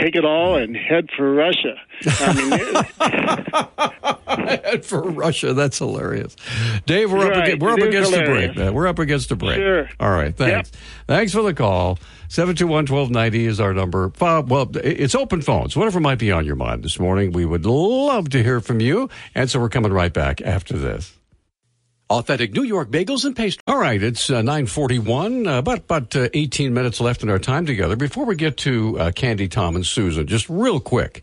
[0.00, 1.76] take it all and head for Russia.
[2.06, 2.50] I mean,
[4.64, 5.52] head for Russia.
[5.52, 6.36] That's hilarious.
[6.86, 8.74] Dave, we're up, against, we're up against the break, man.
[8.74, 9.56] We're up against the break.
[9.56, 9.88] Sure.
[9.98, 10.34] All right.
[10.34, 10.72] Thanks.
[11.06, 11.98] Thanks for the call.
[12.28, 14.12] 721-1290 is our number.
[14.18, 15.76] Well, it's open phones.
[15.76, 19.10] Whatever might be on your mind this morning, we would love to hear from you.
[19.34, 21.19] And so we're coming right back after this.
[22.10, 23.62] Authentic New York bagels and pastry.
[23.68, 27.66] All right, it's uh, 941, uh, about, about uh, 18 minutes left in our time
[27.66, 27.94] together.
[27.94, 31.22] Before we get to uh, Candy, Tom, and Susan, just real quick.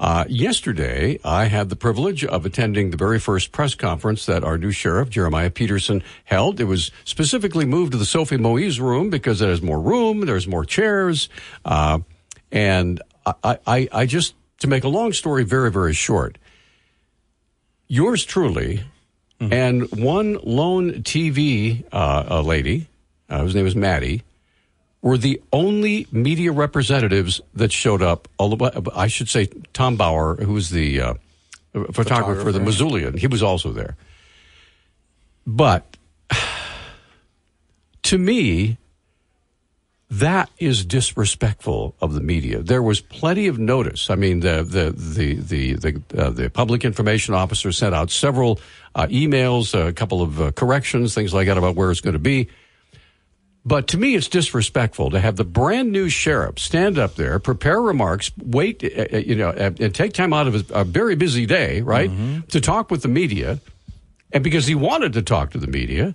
[0.00, 4.58] Uh, yesterday, I had the privilege of attending the very first press conference that our
[4.58, 6.58] new sheriff, Jeremiah Peterson, held.
[6.58, 10.64] It was specifically moved to the Sophie Moiese room because there's more room, there's more
[10.64, 11.28] chairs.
[11.64, 12.00] Uh,
[12.50, 16.38] and I, I, I just, to make a long story very, very short,
[17.86, 18.82] yours truly
[19.40, 22.88] and one lone TV uh, lady,
[23.28, 24.22] uh, whose name is Maddie,
[25.02, 28.26] were the only media representatives that showed up.
[28.40, 31.14] I should say Tom Bauer, who was the uh,
[31.92, 33.96] photographer, for the Missoulian, he was also there.
[35.46, 35.96] But
[38.04, 38.78] to me,
[40.10, 42.62] that is disrespectful of the media.
[42.62, 44.10] There was plenty of notice.
[44.10, 48.60] I mean, the the the the the, uh, the public information officer sent out several
[48.94, 52.18] uh, emails, a couple of uh, corrections, things like that about where it's going to
[52.18, 52.48] be.
[53.66, 57.80] But to me, it's disrespectful to have the brand new sheriff stand up there, prepare
[57.80, 61.14] remarks, wait, uh, uh, you know, and, and take time out of his a very
[61.14, 62.10] busy day, right,
[62.50, 63.58] to talk with the media,
[64.32, 66.14] and because he wanted to talk to the media,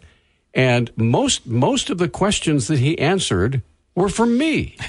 [0.53, 3.63] and most most of the questions that he answered
[3.99, 4.75] were for me.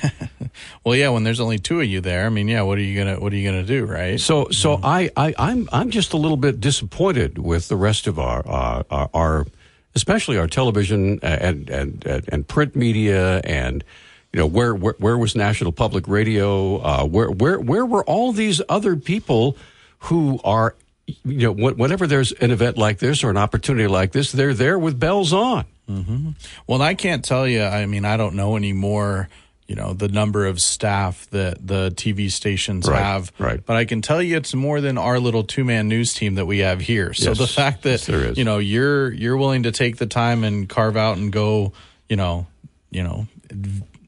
[0.85, 2.99] Well, yeah, when there's only two of you there, I mean, yeah, what are you
[2.99, 4.19] gonna what are you gonna do, right?
[4.19, 8.19] So, so I, I, I'm, I'm just a little bit disappointed with the rest of
[8.19, 9.47] our, uh, our, our
[9.95, 13.85] especially our television and, and, and, and print media and,
[14.33, 16.79] you know, where, where, where was National Public Radio?
[16.79, 19.57] Uh, where, where, where were all these other people
[20.01, 20.75] who are,
[21.07, 24.55] you know, wh- whenever there's an event like this or an opportunity like this, they're
[24.55, 25.65] there with bells on.
[25.91, 26.31] Hmm
[26.67, 27.63] Well, I can't tell you.
[27.63, 29.29] I mean, I don't know anymore.
[29.67, 33.65] You know the number of staff that the TV stations Right, have, right.
[33.65, 36.47] But I can tell you it's more than our little two man news team that
[36.47, 37.15] we have here.
[37.15, 40.43] So Yes, the fact that yes, you know you're you're willing to take the time
[40.43, 41.73] and carve out and go,
[42.09, 42.49] you know,
[42.91, 43.29] you know,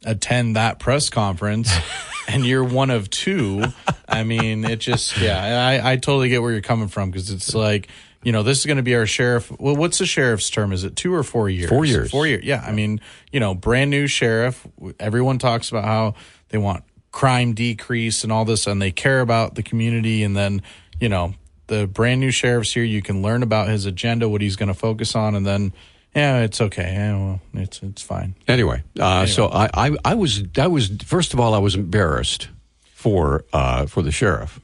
[0.04, 1.72] attend that press conference.
[2.28, 3.64] And you're one of two.
[4.08, 7.52] I mean, it just, yeah, I, I totally get where you're coming from because it's
[7.52, 7.88] like,
[8.22, 9.50] you know, this is going to be our sheriff.
[9.58, 10.72] Well, what's the sheriff's term?
[10.72, 11.68] Is it two or four years?
[11.68, 12.10] Four years.
[12.10, 12.44] Four years.
[12.44, 12.64] Yeah.
[12.66, 13.00] I mean,
[13.32, 14.66] you know, brand new sheriff.
[14.98, 16.14] Everyone talks about how
[16.48, 20.22] they want crime decrease and all this, and they care about the community.
[20.22, 20.62] And then,
[21.00, 21.34] you know,
[21.66, 22.84] the brand new sheriff's here.
[22.84, 25.72] You can learn about his agenda, what he's going to focus on, and then,
[26.14, 26.92] yeah, it's okay.
[26.92, 28.34] Yeah, well, it's it's fine.
[28.46, 32.48] Anyway, uh, so I, I, I was, I was, first of all, I was embarrassed
[32.82, 34.60] for, uh, for the sheriff.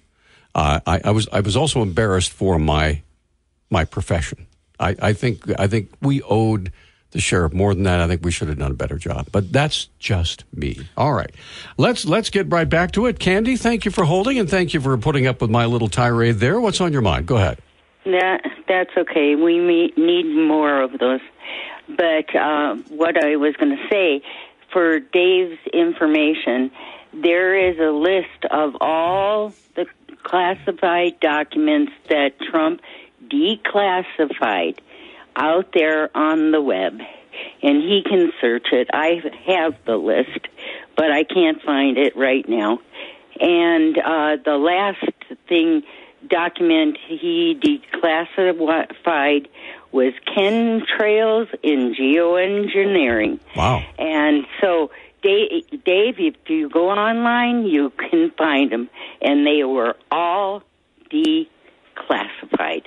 [0.55, 3.03] Uh, I, I was, I was also embarrassed for my,
[3.71, 4.47] my profession.
[4.81, 6.73] I, I think, I think we owed
[7.11, 8.01] the sheriff more than that.
[8.01, 10.89] I think we should have done a better job, but that's just me.
[10.97, 11.31] All right.
[11.79, 13.19] Let's, let's get right back to it.
[13.19, 16.37] Candy, thank you for holding and thank you for putting up with my little tirade
[16.37, 16.61] there.
[16.61, 17.27] What's on your mind?
[17.27, 17.59] Go ahead.
[18.05, 19.35] That that's okay.
[19.35, 21.21] We need more of those.
[21.89, 24.23] But uh, what I was going to say,
[24.73, 26.71] for Dave's information,
[27.12, 29.87] there is a list of all the
[30.23, 32.81] classified documents that Trump
[33.29, 34.79] declassified
[35.37, 37.01] out there on the web,
[37.62, 38.89] and he can search it.
[38.93, 40.49] I have the list,
[40.97, 42.81] but I can't find it right now.
[43.41, 45.05] And uh, the last
[45.49, 45.85] thing
[46.29, 47.55] document he
[47.95, 49.47] declassified
[49.93, 53.39] was chemtrails in geoengineering.
[53.57, 53.83] Wow.
[53.99, 54.91] And so,
[55.22, 58.91] Dave, Dave, if you go online, you can find them,
[59.22, 60.62] and they were all
[61.11, 62.87] declassified.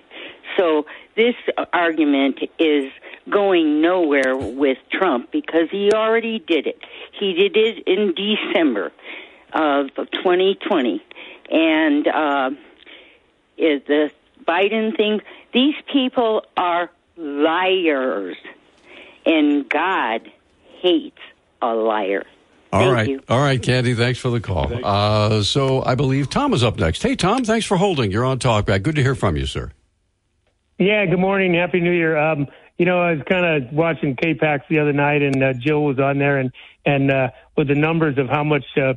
[0.58, 0.86] So
[1.16, 1.36] this
[1.74, 2.92] argument is
[3.30, 6.80] going nowhere with Trump because he already did it.
[7.20, 8.92] He did it in December
[9.54, 11.04] of 2020,
[11.50, 12.52] and uh,
[13.58, 14.12] is the
[14.46, 15.22] Biden thing.
[15.54, 18.38] These people are liars,
[19.26, 20.32] and God
[20.80, 21.20] hates
[21.62, 22.26] a liar.
[22.74, 23.24] All Thank right, you.
[23.28, 24.72] All right, Candy, thanks for the call.
[24.84, 27.04] Uh, so I believe Tom is up next.
[27.04, 28.12] Hey, Tom, thanks for holding.
[28.12, 28.82] You're on Talkback.
[28.82, 29.72] Good to hear from you, sir.
[30.82, 31.54] Yeah, good morning.
[31.54, 32.18] Happy New Year.
[32.18, 32.48] Um,
[32.80, 36.00] you know, I was kind of watching K-Pax the other night, and uh, Jill was
[36.00, 36.52] on there, and
[36.88, 38.94] and uh, with the numbers of how much uh,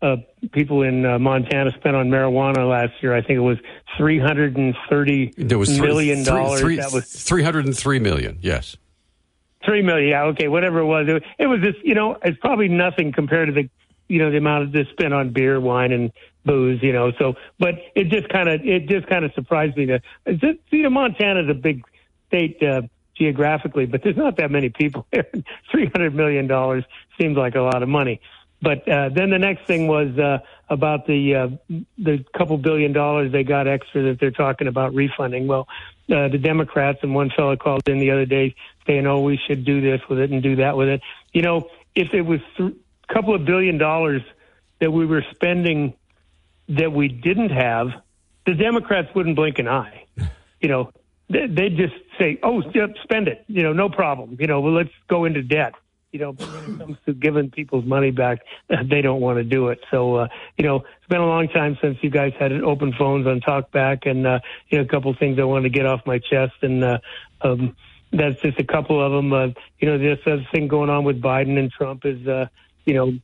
[0.00, 0.16] uh,
[0.52, 3.58] people in uh, Montana spent on marijuana last year, I think it was
[3.98, 6.60] three hundred and thirty There was three- million three- dollars.
[6.60, 8.38] three- that was 303 million.
[8.40, 8.78] Yes.
[9.62, 11.06] Three million, yeah, okay, whatever it was.
[11.06, 13.68] It, it was just, you know, it's probably nothing compared to the,
[14.08, 16.12] you know, the amount of this spent on beer, wine, and
[16.44, 17.12] booze, you know.
[17.18, 20.58] So, but it just kind of, it just kind of surprised me that, it's just,
[20.70, 21.84] you know, Montana's a big
[22.28, 22.82] state, uh,
[23.16, 25.26] geographically, but there's not that many people there.
[25.70, 26.84] Three hundred million dollars
[27.18, 28.20] seems like a lot of money.
[28.62, 30.38] But uh, then the next thing was uh,
[30.70, 31.48] about the uh,
[31.98, 35.46] the couple billion dollars they got extra that they're talking about refunding.
[35.46, 35.68] Well,
[36.10, 38.54] uh, the Democrats and one fellow called in the other day
[38.86, 41.02] saying, "Oh, we should do this with it and do that with it."
[41.32, 42.74] You know, if it was th-
[43.12, 44.22] couple of billion dollars
[44.80, 45.94] that we were spending
[46.68, 47.88] that we didn't have,
[48.46, 50.04] the Democrats wouldn't blink an eye.
[50.58, 50.90] You know,
[51.28, 54.38] they- they'd just say, "Oh, yep, spend it." You know, no problem.
[54.40, 55.74] You know, well, let's go into debt.
[56.12, 58.38] You know, when it comes to giving people's money back,
[58.84, 59.80] they don't want to do it.
[59.90, 63.26] So, uh, you know, it's been a long time since you guys had open phones
[63.26, 64.40] on Talkback, and uh,
[64.70, 66.98] you know, a couple of things I wanted to get off my chest, and uh,
[67.42, 67.76] um,
[68.12, 69.30] that's just a couple of them.
[69.34, 69.48] Uh,
[69.78, 72.46] you know, this other thing going on with Biden and Trump is, uh,
[72.86, 73.18] you know,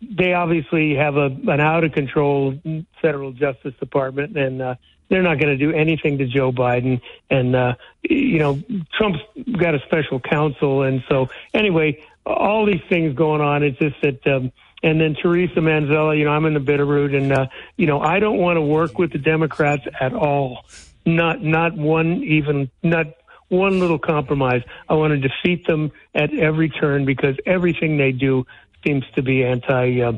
[0.00, 2.54] they obviously have a an out of control
[3.02, 4.74] federal justice department, and uh,
[5.08, 7.00] they're not going to do anything to Joe Biden.
[7.30, 8.62] And uh, you know,
[8.96, 9.20] Trump's
[9.58, 13.62] got a special counsel, and so anyway, all these things going on.
[13.62, 14.26] It's just that.
[14.26, 14.52] Um,
[14.82, 17.46] and then Theresa Manzella, you know, I'm in the Bitterroot, and uh,
[17.76, 20.66] you know, I don't want to work with the Democrats at all.
[21.06, 23.06] Not not one even not
[23.48, 24.62] one little compromise.
[24.88, 28.46] I want to defeat them at every turn because everything they do
[28.86, 30.12] seems to be anti uh,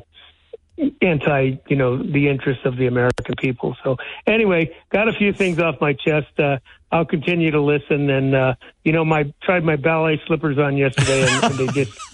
[1.03, 3.77] anti you know the interests of the American people.
[3.83, 3.97] So
[4.27, 6.39] anyway, got a few things off my chest.
[6.39, 6.59] Uh,
[6.91, 8.55] I'll continue to listen, and uh,
[8.85, 11.99] you know, my tried my ballet slippers on yesterday, and, and they just.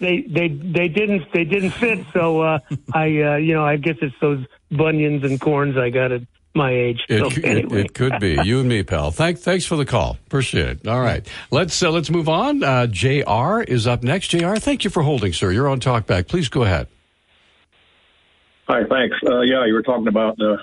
[0.00, 2.60] They, they they didn't they didn't fit so uh
[2.94, 6.22] I uh you know I guess it's those bunions and corns I got at
[6.54, 9.10] my age It, so c- it- it could be you and me, pal.
[9.10, 10.18] Thank, thanks for the call.
[10.26, 10.88] Appreciate it.
[10.88, 12.62] All right, let's uh, let's move on.
[12.64, 13.60] Uh, Jr.
[13.66, 14.28] is up next.
[14.28, 14.56] Jr.
[14.56, 15.50] Thank you for holding, sir.
[15.52, 16.26] You're on Talkback.
[16.28, 16.88] Please go ahead.
[18.68, 19.16] Hi, thanks.
[19.26, 20.58] Uh, yeah, you were talking about the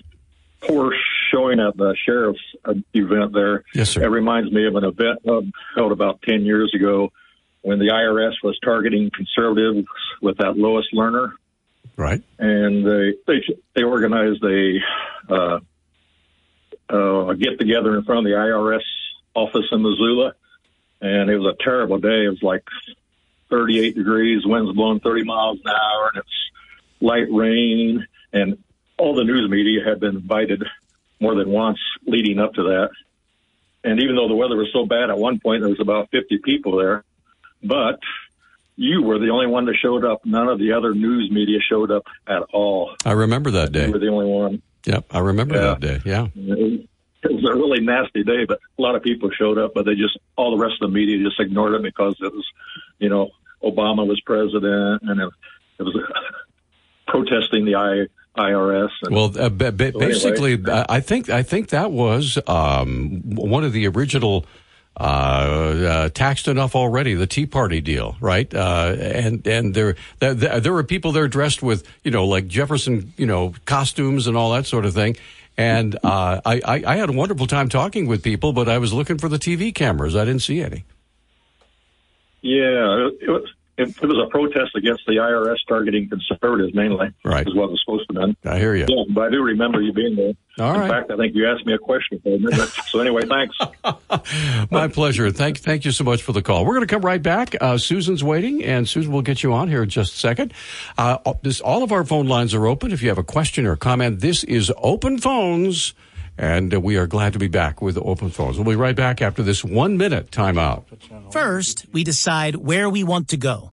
[0.62, 0.94] poor
[1.32, 3.64] showing at the sheriff's uh, event there.
[3.74, 4.04] Yes, sir.
[4.04, 5.42] It reminds me of an event uh,
[5.76, 7.12] held about 10 years ago
[7.62, 9.88] when the IRS was targeting conservatives
[10.22, 11.32] with that Lois Lerner.
[11.98, 12.22] Right.
[12.38, 13.42] And they they,
[13.76, 14.80] they organized a
[16.90, 18.84] uh, uh, get together in front of the IRS
[19.34, 20.34] office in Missoula,
[21.02, 22.26] and it was a terrible day.
[22.26, 22.64] It was like
[23.50, 26.52] 38 degrees, winds blowing 30 miles an hour, and it's
[27.02, 28.58] light rain, and
[28.98, 30.64] all the news media had been invited
[31.20, 32.90] more than once leading up to that.
[33.84, 36.40] And even though the weather was so bad, at one point there was about 50
[36.40, 37.04] people there,
[37.64, 38.00] but
[38.76, 40.26] you were the only one that showed up.
[40.26, 42.96] None of the other news media showed up at all.
[43.06, 43.86] I remember that day.
[43.86, 44.62] You were the only one.
[44.86, 45.62] Yep, I remember Yeah.
[45.62, 46.02] that day.
[46.06, 46.28] Yeah.
[46.36, 49.96] It was a really nasty day, but a lot of people showed up, but they
[49.96, 52.46] just all the rest of the media just ignored it because it was,
[53.00, 53.32] you know,
[53.64, 55.30] Obama was president, and it,
[55.80, 55.96] it was
[57.08, 58.06] protesting the I,
[58.40, 58.90] IRS.
[59.04, 60.08] And, Well, uh, ba- ba- So anyway.
[60.08, 64.46] basically, I I think I think that was um, one of the original
[64.98, 67.14] uh, uh, taxed enough already.
[67.14, 68.54] The Tea Party deal, right?
[68.54, 73.14] Uh, and and there, there there were people there dressed with you know like Jefferson
[73.18, 75.18] you know costumes and all that sort of thing.
[75.58, 78.94] And uh, I, I I had a wonderful time talking with people, but I was
[78.94, 80.16] looking for the TV cameras.
[80.16, 80.86] I didn't see any.
[82.42, 83.55] yeah, it was.
[83.78, 87.08] It, it was a protest against the IRS targeting conservatives mainly.
[87.26, 87.46] Right.
[87.46, 88.38] Is what was supposed to be done.
[88.46, 88.86] I hear you.
[88.88, 90.32] Yeah, but I do remember you being there.
[90.58, 90.90] All In right.
[90.90, 92.70] fact, I think you asked me a question for a minute.
[92.88, 93.58] so anyway, thanks.
[94.72, 95.30] My pleasure.
[95.32, 96.66] Thank, thank you so much for the call.
[96.66, 97.56] We're going to come right back.
[97.60, 100.54] Uh, Susan's waiting, and Susan will get you on here in just a second.
[100.98, 102.94] Uh, this, all of our phone lines are open.
[102.94, 105.94] If you have a question or comment, this is Open Phones,
[106.38, 108.58] and uh, we are glad to be back with Open Phones.
[108.58, 110.84] We'll be right back after this one minute timeout.
[111.32, 113.72] First, we decide where we want to go.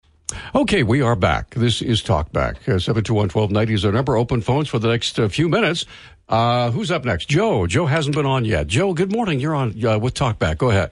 [0.54, 1.54] Okay, we are back.
[1.54, 2.56] This is Talkback.
[2.68, 4.16] Uh, 721-1290 is our number.
[4.16, 5.86] Open phones for the next uh, few minutes.
[6.28, 7.28] Uh, who's up next?
[7.28, 7.66] Joe.
[7.66, 8.66] Joe hasn't been on yet.
[8.66, 9.38] Joe, good morning.
[9.38, 10.58] You're on uh, with Talkback.
[10.58, 10.90] Go ahead.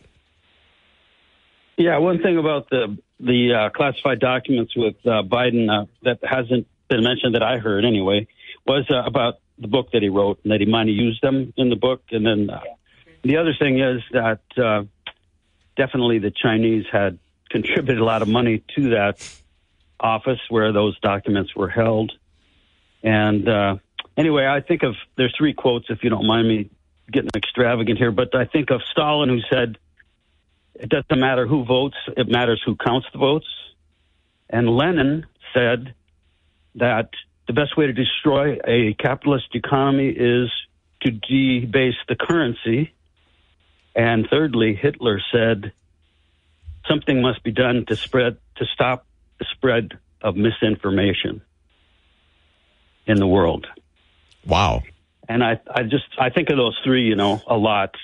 [1.76, 6.66] Yeah, one thing about the the uh, classified documents with uh, Biden uh, that hasn't
[6.88, 8.28] been mentioned that I heard anyway
[8.66, 11.52] was uh, about the book that he wrote and that he might have used them
[11.56, 12.02] in the book.
[12.10, 12.60] And then uh,
[13.22, 14.84] the other thing is that uh,
[15.76, 17.18] definitely the Chinese had
[17.50, 19.26] contributed a lot of money to that
[20.00, 22.12] office where those documents were held.
[23.02, 23.76] And uh,
[24.16, 26.70] anyway, I think of there's three quotes if you don't mind me
[27.10, 29.78] getting extravagant here, but I think of Stalin who said
[30.74, 33.46] it doesn't matter who votes, it matters who counts the votes.
[34.50, 35.94] And Lenin said
[36.76, 37.10] that
[37.46, 40.50] the best way to destroy a capitalist economy is
[41.02, 42.94] to debase the currency.
[43.94, 45.72] And thirdly, Hitler said
[46.88, 49.06] something must be done to spread to stop
[49.38, 51.42] the spread of misinformation
[53.06, 53.66] in the world.
[54.46, 54.82] Wow.
[55.28, 57.94] And I, I just I think of those three, you know, a lot.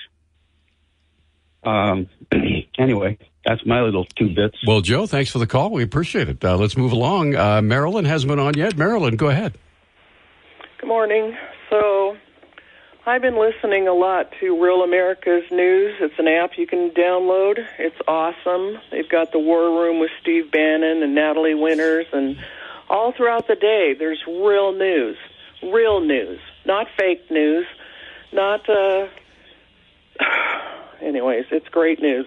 [1.63, 2.07] Um,
[2.77, 4.57] anyway, that's my little two bits.
[4.65, 5.71] Well, Joe, thanks for the call.
[5.71, 6.43] We appreciate it.
[6.43, 7.35] Uh, let's move along.
[7.35, 8.77] Uh, Marilyn hasn't been on yet.
[8.77, 9.57] Marilyn, go ahead.
[10.79, 11.35] Good morning.
[11.69, 12.17] So,
[13.05, 15.95] I've been listening a lot to Real America's News.
[15.99, 17.65] It's an app you can download.
[17.77, 18.79] It's awesome.
[18.91, 22.37] They've got the War Room with Steve Bannon and Natalie Winters, and
[22.89, 25.17] all throughout the day, there's real news.
[25.63, 27.67] Real news, not fake news,
[28.31, 28.67] not.
[28.67, 29.07] Uh,
[31.01, 32.25] anyways, it's great news.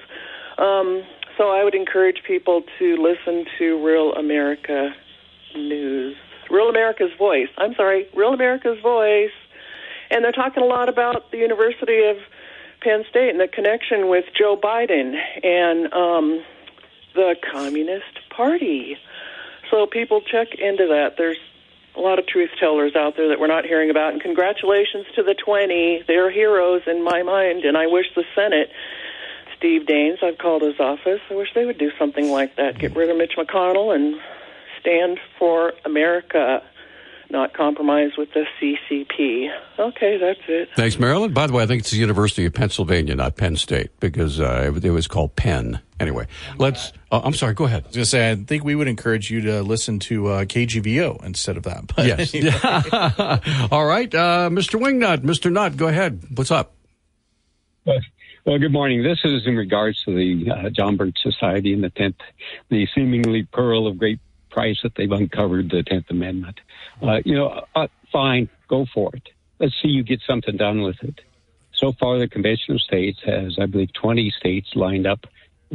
[0.59, 1.03] Um,
[1.37, 4.95] so I would encourage people to listen to Real America
[5.55, 6.16] News.
[6.51, 7.49] Real America's Voice.
[7.59, 9.33] I'm sorry, Real America's Voice.
[10.11, 12.16] And they're talking a lot about the University of
[12.81, 16.45] Penn State and the connection with Joe Biden and um,
[17.14, 18.97] the Communist Party.
[19.70, 21.14] So people check into that.
[21.16, 21.39] There's
[21.97, 24.12] a lot of truth tellers out there that we're not hearing about.
[24.12, 26.05] And congratulations to the 20.
[26.07, 27.64] They're heroes in my mind.
[27.64, 28.70] And I wish the Senate,
[29.57, 32.78] Steve Daines, I've called his office, I wish they would do something like that.
[32.78, 34.20] Get rid of Mitch McConnell and
[34.80, 36.62] stand for America,
[37.31, 39.49] not compromise with the CCP.
[39.79, 40.68] Okay, that's it.
[40.77, 41.33] Thanks, Marilyn.
[41.33, 44.72] By the way, I think it's the University of Pennsylvania, not Penn State, because uh,
[44.83, 45.81] it was called Penn.
[46.01, 46.27] Anyway,
[46.59, 46.93] let's.
[47.11, 47.55] Uh, I'm sorry.
[47.55, 47.85] Go ahead.
[47.85, 50.45] I was going to say, I think we would encourage you to listen to uh,
[50.45, 51.87] KGVO instead of that.
[51.95, 52.35] But Yes.
[52.35, 53.68] anyway.
[53.70, 54.81] All right, uh, Mr.
[54.81, 55.51] Wingnut, Mr.
[55.53, 56.22] Nutt, go ahead.
[56.35, 56.75] What's up?
[58.47, 59.03] Well, good morning.
[59.03, 62.16] This is in regards to the uh, John Birch Society and the tenth,
[62.68, 64.20] the seemingly pearl of great
[64.55, 66.61] price that they've uncovered, the Tenth Amendment.
[67.02, 69.28] Uh, you know, uh, fine, go for it.
[69.59, 71.20] Let's see you get something done with it.
[71.74, 75.26] So far, the Convention of States has, I believe, 20 states lined up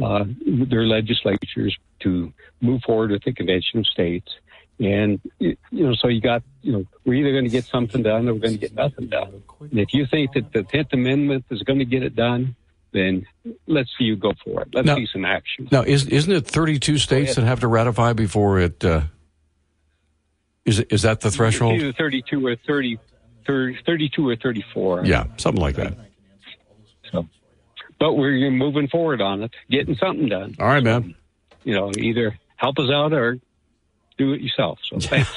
[0.02, 4.32] uh, their legislatures to move forward with the Convention of States.
[4.80, 8.28] And, you know, so you got, you know, we're either going to get something done
[8.28, 9.42] or we're going to get nothing done.
[9.60, 12.56] And if you think that the 10th Amendment is going to get it done,
[12.92, 13.26] then
[13.66, 14.68] let's see you go for it.
[14.72, 15.68] Let's Now- see some action.
[15.70, 18.84] Now, is, isn't it 32 states that have to ratify before it?
[18.84, 19.02] Uh,
[20.64, 21.74] is it, is that the threshold?
[21.74, 22.98] Either 32 or 30,
[23.46, 25.04] 30 32 or 34.
[25.04, 25.94] Yeah, something like that.
[27.10, 27.26] So,
[27.98, 30.56] but we're moving forward on it, getting something done.
[30.58, 31.14] All right, man.
[31.64, 33.38] You know, either help us out or
[34.20, 34.78] do it yourself.
[34.84, 35.30] So thanks.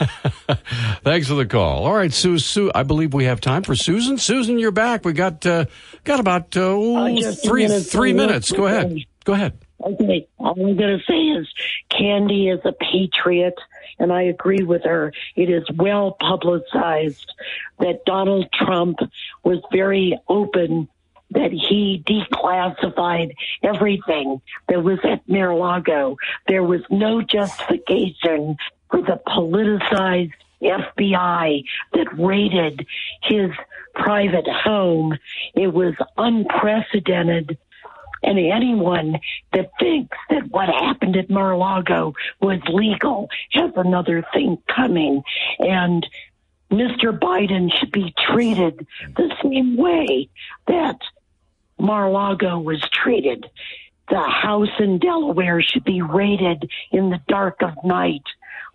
[1.03, 1.85] Thanks for the call.
[1.85, 2.37] All right, Sue.
[2.37, 4.17] Sue, I believe we have time for Susan.
[4.17, 5.05] Susan, you're back.
[5.05, 5.65] We got uh,
[6.03, 8.51] got about uh, ooh, three minute, three minutes.
[8.51, 8.97] Go ahead.
[9.23, 9.57] Go ahead.
[9.81, 11.47] Okay, all I'm going to say is
[11.89, 13.55] Candy is a patriot,
[13.99, 15.13] and I agree with her.
[15.35, 17.33] It is well publicized
[17.79, 18.99] that Donald Trump
[19.43, 20.87] was very open
[21.33, 26.17] that he declassified everything that was at Mar-a-Lago.
[26.47, 28.57] There was no justification
[28.89, 31.63] for the politicized FBI
[31.93, 32.85] that raided
[33.23, 33.51] his
[33.95, 35.17] private home.
[35.55, 37.57] It was unprecedented.
[38.23, 39.19] And anyone
[39.51, 45.23] that thinks that what happened at Mar-a-Lago was legal has another thing coming.
[45.59, 46.07] And
[46.71, 47.17] Mr.
[47.17, 50.29] Biden should be treated the same way
[50.67, 50.97] that
[51.79, 53.45] Mar-a-Lago was treated.
[54.09, 58.23] The house in Delaware should be raided in the dark of night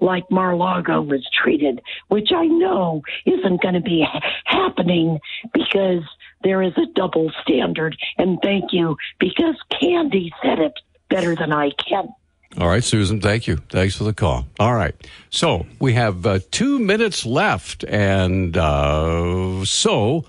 [0.00, 5.18] like Mar-a-Lago was treated, which I know isn't going to be ha- happening
[5.52, 6.02] because
[6.44, 7.96] there is a double standard.
[8.16, 10.74] And thank you because Candy said it
[11.10, 12.08] better than I can.
[12.58, 13.20] All right, Susan.
[13.20, 13.56] Thank you.
[13.68, 14.46] Thanks for the call.
[14.58, 14.94] All right.
[15.30, 20.24] So we have uh, two minutes left, and uh, so.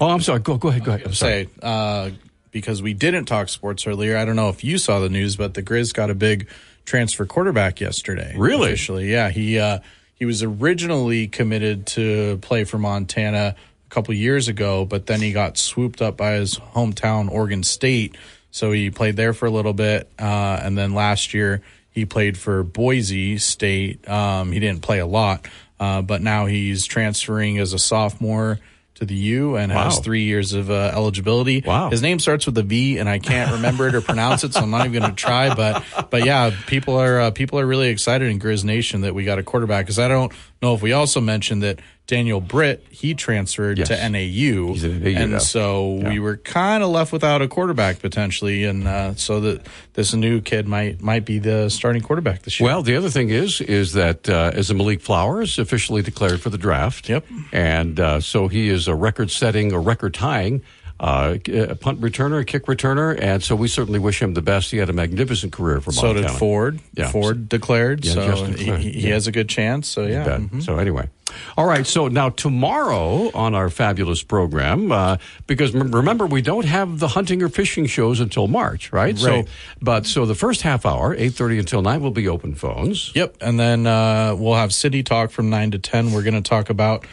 [0.00, 0.40] Oh, I'm sorry.
[0.40, 0.84] Go go ahead.
[0.84, 1.06] Go ahead.
[1.06, 1.44] I'm sorry.
[1.44, 2.10] say uh,
[2.50, 4.16] because we didn't talk sports earlier.
[4.16, 6.48] I don't know if you saw the news, but the Grizz got a big
[6.84, 8.34] transfer quarterback yesterday.
[8.36, 8.68] Really?
[8.68, 9.30] Officially, yeah.
[9.30, 9.80] He uh,
[10.14, 13.54] he was originally committed to play for Montana
[13.86, 18.16] a couple years ago, but then he got swooped up by his hometown Oregon State.
[18.50, 22.36] So he played there for a little bit, uh, and then last year he played
[22.38, 24.08] for Boise State.
[24.08, 25.46] Um, he didn't play a lot,
[25.78, 28.58] uh, but now he's transferring as a sophomore
[28.98, 31.62] to the U and has three years of uh, eligibility.
[31.64, 31.88] Wow.
[31.88, 34.60] His name starts with a V, and I can't remember it or pronounce it, so
[34.60, 35.54] I'm not even going to try.
[35.54, 39.24] But but yeah, people are uh, people are really excited in Grizz Nation that we
[39.24, 39.86] got a quarterback.
[39.86, 41.78] Because I don't know if we also mentioned that
[42.08, 43.88] Daniel Britt he transferred Yes.
[43.88, 45.38] to NAU, He's at NAU and now.
[45.38, 50.12] so we were kind of left without a quarterback potentially, and uh, so that this
[50.14, 52.66] new kid might might be the starting quarterback this year.
[52.68, 56.58] Well, the other thing is is that uh, as Malik Flowers officially declared for the
[56.58, 57.08] draft.
[57.08, 57.26] Yep.
[57.52, 60.62] And uh, so he is a record-setting, a record-tying
[61.00, 64.72] uh, a punt returner, a kick returner, and so we certainly wish him the best.
[64.72, 66.22] He had a magnificent career for Montana.
[66.26, 66.80] so did Ford.
[66.96, 67.10] Yeah.
[67.12, 69.14] Ford declared, Yeah, so he, declared, he, he yeah.
[69.14, 69.86] has a good chance.
[69.88, 70.60] So yeah, mhm.
[70.60, 71.08] So anyway,
[71.56, 71.86] All right.
[71.86, 77.08] So now tomorrow on our fabulous program, uh, because m- remember we don't have the
[77.08, 79.14] hunting or fishing shows until March, right?
[79.14, 79.46] Right.
[79.46, 83.12] So, but so the first half hour, eight thirty until nine, will be open phones.
[83.14, 86.12] Yep, and then uh, we'll have City Talk from nine to ten.
[86.12, 87.06] We're going to talk about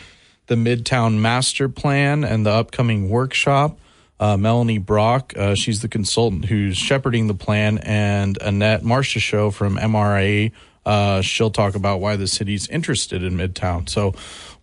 [0.47, 3.79] the Midtown Master Plan and the upcoming workshop.
[4.17, 9.75] Uh, Melanie Brock, uh, she's the consultant who's shepherding the plan, and Annette Marchesseault from
[9.77, 10.51] MRA.
[10.85, 13.89] Uh, she'll talk about why the city's interested in Midtown.
[13.89, 14.13] So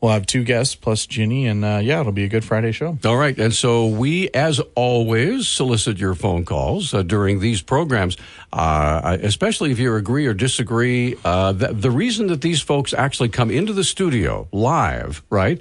[0.00, 2.98] we'll have two guests plus Ginny, and uh, yeah, it'll be a good Friday show.
[3.04, 3.36] All right.
[3.38, 8.16] And so we, as always, solicit your phone calls uh, during these programs,
[8.52, 11.16] uh, especially if you agree or disagree.
[11.24, 15.60] Uh, the, the reason that these folks actually come into the studio live, right,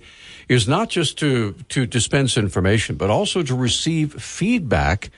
[0.49, 5.09] is not just to, to dispense information, but also to receive feedback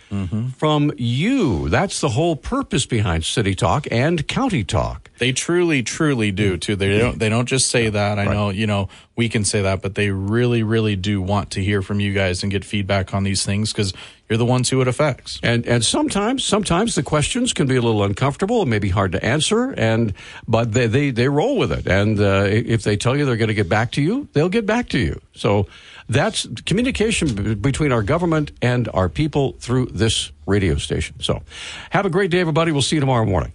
[0.58, 1.70] from you.
[1.70, 5.03] That's the whole purpose behind City Talk and County Talk.
[5.24, 6.76] They truly, truly do too.
[6.76, 7.18] They don't.
[7.18, 8.20] They don't just say that.
[8.20, 8.50] I know.
[8.50, 12.02] You know, we can say that, but they really, really do want to hear from
[12.02, 13.94] you guys and get feedback on these things because
[14.28, 15.40] you're the ones who it affects.
[15.42, 19.24] And and sometimes sometimes the questions can be a little uncomfortable and maybe hard to
[19.24, 19.72] answer.
[19.78, 20.14] And
[20.46, 21.88] but they they, they roll with it.
[21.88, 24.66] And uh, if they tell you they're going to get back to you, they'll get
[24.66, 25.22] back to you.
[25.34, 25.68] So
[26.10, 31.22] that's communication b- between our government and our people through this radio station.
[31.22, 31.44] So
[31.92, 32.74] have a great day, everybody.
[32.74, 33.54] We'll see you tomorrow morning.